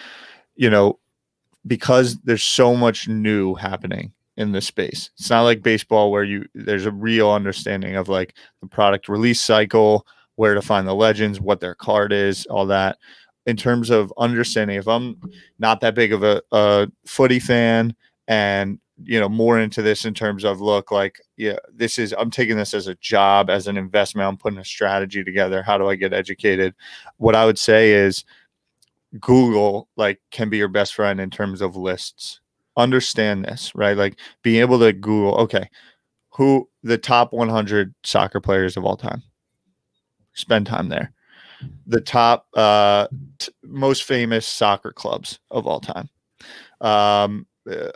you 0.55 0.69
know, 0.69 0.97
because 1.67 2.17
there's 2.21 2.43
so 2.43 2.75
much 2.75 3.07
new 3.07 3.53
happening 3.55 4.13
in 4.37 4.53
this 4.53 4.65
space. 4.65 5.09
It's 5.19 5.29
not 5.29 5.43
like 5.43 5.61
baseball 5.61 6.11
where 6.11 6.23
you 6.23 6.45
there's 6.55 6.85
a 6.85 6.91
real 6.91 7.31
understanding 7.31 7.95
of 7.95 8.09
like 8.09 8.33
the 8.61 8.67
product 8.67 9.09
release 9.09 9.41
cycle, 9.41 10.07
where 10.35 10.55
to 10.55 10.61
find 10.61 10.87
the 10.87 10.95
legends, 10.95 11.39
what 11.39 11.59
their 11.59 11.75
card 11.75 12.11
is, 12.11 12.45
all 12.47 12.65
that. 12.67 12.97
In 13.45 13.57
terms 13.57 13.89
of 13.89 14.13
understanding, 14.17 14.77
if 14.77 14.87
I'm 14.87 15.19
not 15.59 15.81
that 15.81 15.95
big 15.95 16.13
of 16.13 16.23
a, 16.23 16.41
a 16.51 16.87
footy 17.05 17.39
fan 17.39 17.93
and 18.27 18.79
you 19.03 19.19
know 19.19 19.29
more 19.29 19.59
into 19.59 19.81
this 19.81 20.05
in 20.05 20.13
terms 20.13 20.43
of 20.43 20.61
look 20.61 20.91
like 20.91 21.19
yeah 21.37 21.57
this 21.73 21.97
is 21.97 22.13
i'm 22.17 22.29
taking 22.29 22.57
this 22.57 22.73
as 22.73 22.87
a 22.87 22.95
job 22.95 23.49
as 23.49 23.67
an 23.67 23.77
investment 23.77 24.27
i'm 24.27 24.37
putting 24.37 24.59
a 24.59 24.65
strategy 24.65 25.23
together 25.23 25.63
how 25.63 25.77
do 25.77 25.89
i 25.89 25.95
get 25.95 26.13
educated? 26.13 26.73
What 27.17 27.35
i 27.35 27.45
would 27.45 27.57
say 27.57 27.91
is 27.91 28.23
google 29.19 29.87
like 29.95 30.21
can 30.31 30.49
be 30.49 30.57
your 30.57 30.67
best 30.67 30.93
friend 30.93 31.19
in 31.19 31.29
terms 31.29 31.61
of 31.61 31.75
lists. 31.75 32.39
Understand 32.77 33.45
this 33.45 33.73
right? 33.75 33.97
Like 33.97 34.17
being 34.41 34.61
able 34.61 34.79
to 34.79 34.93
google 34.93 35.35
okay 35.35 35.69
who 36.29 36.69
the 36.81 36.97
top 36.97 37.31
100 37.31 37.93
soccer 38.03 38.41
players 38.41 38.75
of 38.75 38.85
all 38.85 38.97
time? 38.97 39.21
Spend 40.33 40.65
time 40.65 40.89
there 40.89 41.13
the 41.87 42.01
top 42.01 42.47
uh 42.55 43.07
t- 43.39 43.51
most 43.63 44.03
famous 44.03 44.47
soccer 44.47 44.91
clubs 44.91 45.39
of 45.51 45.67
all 45.67 45.79
time. 45.79 46.09
Um 46.81 47.45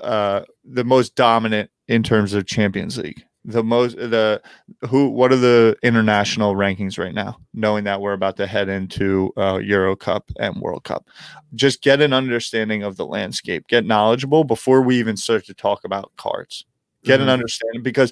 uh 0.02 0.42
the 0.64 0.84
most 0.84 1.16
dominant 1.16 1.70
in 1.88 2.04
terms 2.04 2.34
of 2.34 2.46
champions 2.46 2.98
league. 2.98 3.24
The 3.46 3.64
most 3.64 3.96
the 3.98 4.42
who 4.90 5.10
what 5.10 5.32
are 5.32 5.38
the 5.38 5.78
international 5.84 6.56
rankings 6.56 6.98
right 7.00 7.14
now 7.14 7.38
knowing 7.54 7.86
that 7.86 8.02
we're 8.02 8.14
about 8.14 8.36
to 8.38 8.48
head 8.48 8.68
into 8.70 9.32
uh, 9.38 9.58
euro 9.58 9.96
cup 9.96 10.30
and 10.40 10.60
world 10.62 10.84
cup? 10.84 11.08
Just 11.56 11.82
get 11.82 12.02
an 12.02 12.12
understanding 12.14 12.84
of 12.84 12.98
the 12.98 13.06
landscape. 13.06 13.68
Get 13.68 13.86
knowledgeable 13.86 14.44
before 14.44 14.82
we 14.82 15.00
even 15.00 15.16
start 15.16 15.46
to 15.46 15.54
talk 15.54 15.86
about 15.86 16.12
cards. 16.18 16.66
Get 17.04 17.22
an 17.22 17.28
Mhm. 17.28 17.34
understanding 17.34 17.84
because 17.84 18.12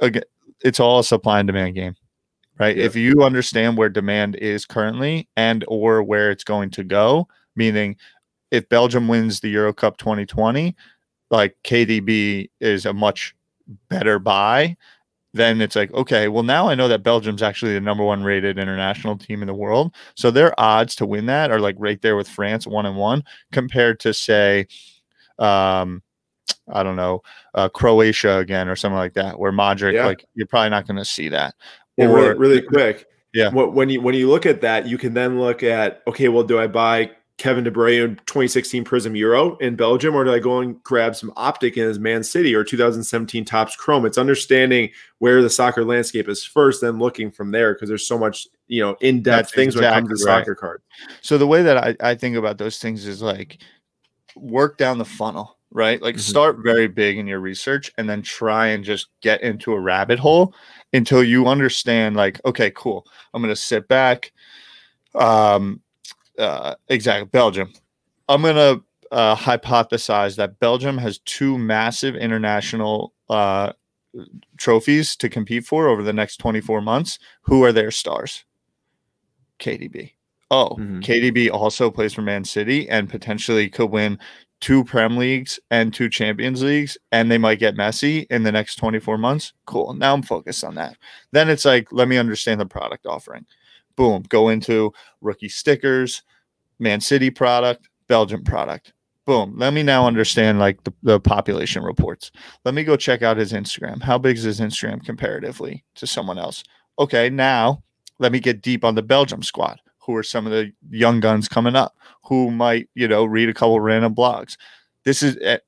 again 0.00 0.24
it's 0.64 0.80
all 0.80 0.98
a 1.00 1.04
supply 1.04 1.40
and 1.40 1.46
demand 1.46 1.74
game 1.76 1.94
right 2.62 2.76
Yeah. 2.76 2.84
if 2.84 2.96
you 2.96 3.22
understand 3.22 3.76
where 3.76 3.88
demand 3.88 4.36
is 4.36 4.64
currently 4.64 5.28
and 5.36 5.64
or 5.68 6.02
where 6.02 6.30
it's 6.30 6.44
going 6.44 6.70
to 6.70 6.84
go 6.84 7.26
meaning 7.56 7.96
if 8.50 8.68
belgium 8.68 9.08
wins 9.08 9.40
the 9.40 9.48
euro 9.50 9.72
cup 9.72 9.96
2020 9.98 10.74
like 11.30 11.56
kdb 11.64 12.48
is 12.60 12.86
a 12.86 12.92
much 12.92 13.34
better 13.88 14.18
buy 14.18 14.76
then 15.34 15.60
it's 15.62 15.76
like 15.76 15.90
okay 15.94 16.28
well 16.28 16.42
now 16.42 16.68
i 16.68 16.74
know 16.74 16.88
that 16.88 17.02
belgium's 17.02 17.42
actually 17.42 17.72
the 17.72 17.80
number 17.80 18.04
one 18.04 18.22
rated 18.22 18.58
international 18.58 19.16
team 19.16 19.40
in 19.42 19.46
the 19.48 19.54
world 19.54 19.94
so 20.14 20.30
their 20.30 20.52
odds 20.60 20.94
to 20.94 21.06
win 21.06 21.26
that 21.26 21.50
are 21.50 21.60
like 21.60 21.76
right 21.78 22.02
there 22.02 22.16
with 22.16 22.28
france 22.28 22.66
one 22.66 22.84
and 22.86 22.96
one 22.96 23.22
compared 23.50 23.98
to 23.98 24.12
say 24.12 24.66
um 25.38 26.02
i 26.72 26.82
don't 26.82 26.96
know 26.96 27.22
uh, 27.54 27.68
croatia 27.68 28.38
again 28.38 28.68
or 28.68 28.76
something 28.76 28.98
like 28.98 29.14
that 29.14 29.38
where 29.38 29.52
Modric, 29.52 29.94
Yeah. 29.94 30.06
like 30.06 30.24
you're 30.34 30.46
probably 30.46 30.70
not 30.70 30.86
going 30.86 30.98
to 30.98 31.04
see 31.04 31.28
that 31.30 31.54
Or- 31.98 32.08
really, 32.08 32.34
really 32.34 32.62
quick. 32.62 33.06
Yeah. 33.34 33.48
When 33.50 33.88
you 33.88 34.00
when 34.02 34.14
you 34.14 34.28
look 34.28 34.44
at 34.44 34.60
that, 34.60 34.86
you 34.86 34.98
can 34.98 35.14
then 35.14 35.40
look 35.40 35.62
at 35.62 36.02
okay, 36.06 36.28
well, 36.28 36.44
do 36.44 36.58
I 36.58 36.66
buy 36.66 37.10
Kevin 37.38 37.64
De 37.64 37.70
Bruyne 37.70 38.18
2016 38.26 38.84
Prizm 38.84 39.16
Euro 39.16 39.56
in 39.56 39.74
Belgium, 39.74 40.14
or 40.14 40.24
do 40.24 40.32
I 40.32 40.38
go 40.38 40.60
and 40.60 40.82
grab 40.82 41.16
some 41.16 41.32
optic 41.36 41.78
in 41.78 41.84
his 41.84 41.98
Man 41.98 42.22
City 42.22 42.54
or 42.54 42.62
2017 42.62 43.44
Topps 43.46 43.74
Chrome? 43.74 44.04
It's 44.04 44.18
understanding 44.18 44.90
where 45.18 45.40
the 45.40 45.48
soccer 45.48 45.82
landscape 45.82 46.28
is 46.28 46.44
first, 46.44 46.82
then 46.82 46.98
looking 46.98 47.30
from 47.30 47.50
there 47.52 47.72
because 47.72 47.88
there's 47.88 48.06
so 48.06 48.18
much 48.18 48.46
you 48.68 48.82
know 48.82 48.96
in 49.00 49.22
depth 49.22 49.54
things 49.54 49.74
when 49.74 49.84
it 49.84 49.90
comes 49.90 50.08
to 50.08 50.26
right. 50.26 50.40
soccer 50.40 50.54
cards. 50.54 50.84
So 51.22 51.38
the 51.38 51.46
way 51.46 51.62
that 51.62 51.78
I, 51.78 51.96
I 52.00 52.14
think 52.14 52.36
about 52.36 52.58
those 52.58 52.78
things 52.78 53.06
is 53.06 53.22
like 53.22 53.62
work 54.36 54.76
down 54.76 54.98
the 54.98 55.04
funnel, 55.06 55.56
right? 55.72 56.00
Like 56.02 56.16
Mhm. 56.16 56.20
start 56.20 56.58
very 56.62 56.86
big 56.86 57.18
in 57.18 57.26
your 57.26 57.40
research 57.40 57.90
and 57.96 58.08
then 58.08 58.22
try 58.22 58.68
and 58.68 58.84
just 58.84 59.08
get 59.20 59.42
into 59.42 59.72
a 59.72 59.80
rabbit 59.80 60.18
hole 60.18 60.54
until 60.92 61.24
you 61.24 61.46
understand 61.46 62.16
like, 62.16 62.40
okay, 62.44 62.70
cool. 62.74 63.06
I'm 63.32 63.42
gonna 63.42 63.56
sit 63.56 63.88
back. 63.88 64.32
Um 65.14 65.80
uh 66.38 66.74
exactly 66.88 67.28
Belgium. 67.28 67.72
I'm 68.28 68.42
gonna 68.42 68.80
uh, 69.10 69.36
hypothesize 69.36 70.36
that 70.36 70.58
Belgium 70.58 70.96
has 70.96 71.18
two 71.18 71.58
massive 71.58 72.14
international 72.16 73.12
uh, 73.28 73.70
trophies 74.56 75.14
to 75.16 75.28
compete 75.28 75.66
for 75.66 75.86
over 75.86 76.02
the 76.02 76.14
next 76.14 76.38
24 76.38 76.80
months. 76.80 77.18
Who 77.42 77.62
are 77.62 77.72
their 77.72 77.90
stars? 77.90 78.44
KDB. 79.58 80.12
Oh, 80.50 80.76
Mhm. 80.78 81.02
KDB 81.02 81.50
also 81.50 81.90
plays 81.90 82.14
for 82.14 82.22
Man 82.22 82.44
City 82.44 82.88
and 82.88 83.08
potentially 83.08 83.68
could 83.68 83.90
win 83.90 84.18
two 84.62 84.84
Prem 84.84 85.18
Leagues 85.18 85.60
and 85.70 85.92
two 85.92 86.08
Champions 86.08 86.62
Leagues, 86.62 86.96
and 87.10 87.30
they 87.30 87.36
might 87.36 87.58
get 87.58 87.76
messy 87.76 88.20
in 88.30 88.44
the 88.44 88.52
next 88.52 88.76
24 88.76 89.18
months. 89.18 89.52
Cool. 89.66 89.92
Now 89.92 90.14
I'm 90.14 90.22
focused 90.22 90.64
on 90.64 90.76
that. 90.76 90.96
Then 91.32 91.50
it's 91.50 91.66
like, 91.66 91.88
let 91.92 92.08
me 92.08 92.16
understand 92.16 92.60
the 92.60 92.66
product 92.66 93.04
offering. 93.04 93.44
Boom. 93.96 94.22
Go 94.28 94.48
into 94.48 94.92
rookie 95.20 95.48
stickers, 95.48 96.22
Man 96.78 97.00
City 97.00 97.28
product, 97.28 97.88
Belgium 98.06 98.44
product. 98.44 98.94
Boom. 99.26 99.54
Let 99.56 99.74
me 99.74 99.82
now 99.82 100.06
understand 100.06 100.58
like 100.58 100.82
the, 100.84 100.92
the 101.02 101.20
population 101.20 101.82
reports. 101.82 102.30
Let 102.64 102.74
me 102.74 102.84
go 102.84 102.96
check 102.96 103.22
out 103.22 103.36
his 103.36 103.52
Instagram. 103.52 104.00
How 104.00 104.16
big 104.16 104.36
is 104.36 104.44
his 104.44 104.60
Instagram 104.60 105.04
comparatively 105.04 105.84
to 105.96 106.06
someone 106.06 106.38
else? 106.38 106.64
Okay, 106.98 107.28
now 107.30 107.82
let 108.18 108.32
me 108.32 108.40
get 108.40 108.62
deep 108.62 108.84
on 108.84 108.94
the 108.94 109.02
Belgium 109.02 109.42
squad. 109.42 109.80
Who 110.06 110.16
are 110.16 110.22
some 110.22 110.46
of 110.46 110.52
the 110.52 110.72
young 110.90 111.20
guns 111.20 111.48
coming 111.48 111.76
up? 111.76 111.96
Who 112.24 112.50
might, 112.50 112.88
you 112.94 113.08
know, 113.08 113.24
read 113.24 113.48
a 113.48 113.54
couple 113.54 113.80
random 113.80 114.14
blogs? 114.14 114.56
This 115.04 115.22
is 115.22 115.36
eh, 115.40 115.58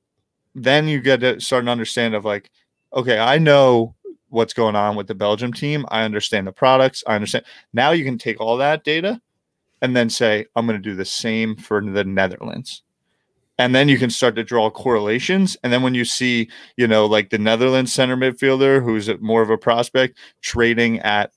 then 0.55 0.88
you 0.88 1.01
get 1.01 1.20
to 1.20 1.40
start 1.40 1.64
to 1.64 1.70
understand 1.70 2.14
of 2.14 2.25
like, 2.25 2.51
okay, 2.92 3.18
I 3.18 3.38
know 3.38 3.94
what's 4.29 4.55
going 4.55 4.77
on 4.77 4.97
with 4.97 5.07
the 5.07 5.14
Belgium 5.14 5.53
team. 5.53 5.87
I 5.88 6.03
understand 6.03 6.47
the 6.47 6.53
products. 6.53 7.03
I 7.07 7.14
understand. 7.14 7.44
Now 7.73 7.90
you 7.92 8.05
can 8.05 8.18
take 8.18 8.40
all 8.40 8.57
that 8.59 8.85
data 8.85 9.20
and 9.83 9.97
then 9.97 10.09
say, 10.11 10.47
I'm 10.57 10.66
going 10.66 10.81
to 10.81 10.83
do 10.83 10.97
the 10.97 11.05
same 11.05 11.57
for 11.57 11.81
the 11.81 12.05
Netherlands. 12.05 12.83
And 13.59 13.75
then 13.75 13.88
you 13.88 13.99
can 13.99 14.11
start 14.11 14.35
to 14.37 14.42
draw 14.42 14.70
correlations. 14.70 15.57
And 15.62 15.73
then 15.73 15.83
when 15.83 15.94
you 15.94 16.05
see, 16.05 16.49
you 16.77 16.88
know, 16.88 17.07
like 17.07 17.31
the 17.31 17.38
Netherlands 17.38 17.92
center 17.92 18.16
midfielder, 18.16 18.83
who's 18.83 19.09
more 19.20 19.42
of 19.42 19.51
a 19.51 19.59
prospect, 19.59 20.18
trading 20.40 21.01
at 21.01 21.33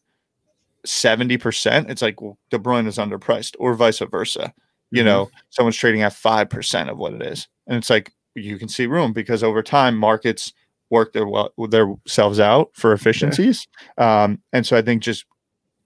70%, 0.87 1.89
it's 1.89 2.01
like, 2.01 2.21
well, 2.21 2.37
De 2.49 2.57
Bruyne 2.57 2.87
is 2.87 2.97
underpriced, 2.97 3.55
or 3.59 3.73
vice 3.73 3.99
versa. 3.99 4.53
You 4.91 5.01
Mhm. 5.01 5.05
know, 5.05 5.29
someone's 5.49 5.75
trading 5.75 6.01
at 6.01 6.13
5% 6.13 6.89
of 6.89 6.97
what 6.97 7.13
it 7.13 7.21
is. 7.21 7.47
And 7.67 7.77
it's 7.77 7.89
like, 7.89 8.13
you 8.35 8.57
can 8.57 8.69
see 8.69 8.85
room 8.87 9.13
because 9.13 9.43
over 9.43 9.61
time, 9.61 9.97
markets 9.97 10.53
work 10.89 11.11
their 11.11 11.27
well, 11.27 11.51
themselves 11.57 12.39
out 12.39 12.69
for 12.73 12.93
efficiencies. 12.93 13.67
Um, 13.97 14.41
and 14.53 14.65
so 14.65 14.77
I 14.77 14.81
think 14.81 15.03
just 15.03 15.25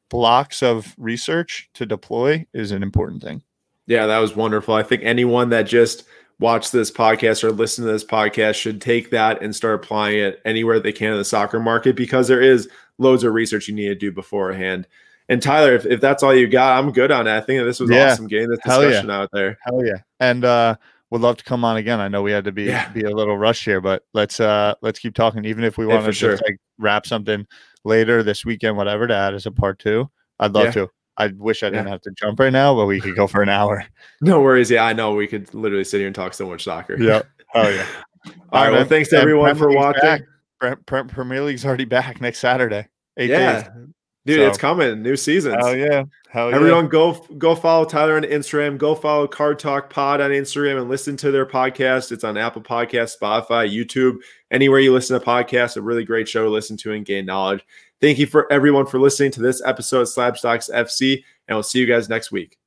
blocks 0.10 0.62
of 0.62 0.94
research 0.98 1.70
to 1.74 1.86
deploy 1.86 2.46
is 2.54 2.72
an 2.72 2.84
important 2.84 3.24
thing. 3.24 3.42
Yeah, 3.88 4.06
that 4.06 4.20
was 4.20 4.36
wonderful. 4.36 4.74
I 4.76 4.84
think 4.84 5.02
anyone 5.04 5.50
that 5.50 5.64
just 5.64 6.04
watched 6.40 6.72
this 6.72 6.92
podcast 6.92 7.44
or 7.44 7.52
listened 7.52 7.88
to 7.88 7.92
this 7.92 8.04
podcast 8.04 8.56
should 8.56 8.82
take 8.82 9.10
that 9.12 9.42
and 9.42 9.56
start 9.56 9.76
applying 9.76 10.20
it 10.20 10.42
anywhere 10.46 10.80
they 10.80 10.92
can 10.92 11.12
in 11.14 11.18
the 11.18 11.26
soccer 11.26 11.60
market 11.60 11.96
because 11.96 12.28
there 12.28 12.42
is 12.42 12.70
loads 13.02 13.24
of 13.24 13.34
research 13.34 13.68
you 13.68 13.76
need 13.76 13.88
to 13.90 13.96
do 13.96 14.12
beforehand. 14.12 14.88
And 15.30 15.42
Tyler, 15.42 15.74
if, 15.76 15.86
if 15.86 16.02
that's 16.02 16.24
all 16.24 16.36
you 16.36 16.48
got, 16.48 16.78
I'm 16.78 16.92
good 16.92 17.12
on 17.12 17.26
it. 17.28 17.36
I 17.36 17.42
think 17.42 17.64
this 17.64 17.80
was 17.80 17.90
Yeah. 17.90 18.12
awesome 18.12 18.28
getting 18.28 18.50
this 18.50 18.60
Hell 18.64 18.82
yeah. 18.84 18.90
discussion 18.90 19.12
out 19.12 19.30
there. 19.32 19.58
Hell 19.66 19.86
yeah. 19.86 19.98
And 20.20 20.44
uh 20.46 20.76
would 21.10 21.22
love 21.22 21.36
to 21.38 21.44
come 21.44 21.66
on 21.66 21.76
again. 21.78 22.00
I 22.00 22.08
know 22.08 22.22
we 22.22 22.32
had 22.32 22.46
to 22.46 22.52
be 22.52 22.64
Yeah. 22.64 22.88
be 22.90 23.04
a 23.04 23.10
little 23.12 23.38
rushed 23.38 23.66
here, 23.66 23.82
but 23.82 24.04
let's 24.14 24.40
uh 24.40 24.74
let's 24.82 25.00
keep 25.00 25.14
talking. 25.16 25.46
Even 25.46 25.64
if 25.64 25.78
we 25.78 25.86
want 25.86 26.06
to 26.06 26.12
just 26.12 26.44
like 26.44 26.58
wrap 26.80 27.06
something 27.06 27.46
later 27.84 28.24
this 28.24 28.46
weekend, 28.46 28.78
whatever, 28.78 29.08
to 29.08 29.16
add 29.16 29.34
as 29.34 29.46
a 29.46 29.52
part 29.52 29.80
two. 29.80 30.10
I'd 30.40 30.54
love 30.54 30.74
to. 30.74 30.90
I 31.18 31.28
wish 31.38 31.62
I 31.64 31.70
didn't 31.70 31.86
Yeah. 31.86 31.92
have 31.92 32.02
to 32.02 32.12
jump 32.18 32.40
right 32.40 32.52
now, 32.54 32.74
but 32.76 32.86
we 32.88 33.00
could 33.02 33.16
go 33.16 33.28
for 33.28 33.42
an 33.42 33.50
hour. 33.50 33.86
No 34.22 34.42
worries. 34.42 34.70
Yeah, 34.72 34.84
I 34.86 34.94
know 34.94 35.14
we 35.14 35.28
could 35.28 35.54
literally 35.54 35.84
sit 35.84 35.98
here 36.00 36.08
and 36.08 36.16
talk 36.16 36.34
so 36.34 36.48
much 36.48 36.64
soccer. 36.64 36.96
Yeah. 37.02 37.22
Hell 37.54 37.72
yeah. 37.72 37.86
All 38.52 38.64
right. 38.64 38.72
Well, 38.72 38.86
thanks 38.86 39.10
to 39.10 39.18
everyone 39.18 39.56
for 39.56 39.70
watching. 39.74 40.02
back. 40.02 40.22
Pre- 40.62 40.76
Pre- 40.86 41.04
Premier 41.06 41.42
League's 41.42 41.66
already 41.66 41.86
back 41.86 42.22
next 42.22 42.40
Saturday. 42.40 42.88
Eight 43.18 43.30
Yeah. 43.32 43.64
days. 43.64 43.72
Dude, 44.24 44.38
So- 44.42 44.48
it's 44.50 44.58
coming. 44.60 45.02
New 45.02 45.16
seasons. 45.16 45.56
Hell 45.60 45.76
yeah. 45.76 46.04
Hell 46.30 46.52
yeah. 46.52 46.56
Everyone 46.56 46.88
go 46.88 47.14
go 47.40 47.56
follow 47.56 47.86
Tyler 47.86 48.16
on 48.18 48.22
Instagram. 48.22 48.78
Go 48.78 48.94
follow 48.94 49.28
Card 49.28 49.58
Talk 49.58 49.90
Pod 49.90 50.22
on 50.22 50.30
Instagram 50.30 50.80
and 50.80 50.88
listen 50.90 51.18
to 51.18 51.32
their 51.32 51.46
podcast. 51.48 52.12
It's 52.12 52.24
on 52.24 52.38
Apple 52.38 52.62
Podcasts, 52.62 53.16
Spotify, 53.20 53.68
YouTube, 53.74 54.18
anywhere 54.52 54.80
you 54.80 54.94
listen 54.94 55.20
to 55.20 55.26
podcasts. 55.26 55.76
A 55.76 55.82
really 55.82 56.06
great 56.06 56.30
show 56.30 56.44
to 56.44 56.50
listen 56.52 56.78
to 56.78 56.92
and 56.94 57.04
gain 57.04 57.26
knowledge. 57.26 57.66
Thank 58.00 58.20
you 58.20 58.28
for 58.28 58.52
everyone 58.54 58.86
for 58.86 59.00
listening 59.00 59.32
to 59.32 59.42
this 59.42 59.60
episode 59.66 60.02
of 60.02 60.08
Slabstocks 60.08 60.70
FC, 60.72 61.24
and 61.48 61.56
we'll 61.56 61.64
see 61.64 61.80
you 61.80 61.88
guys 61.88 62.08
next 62.08 62.32
week. 62.32 62.58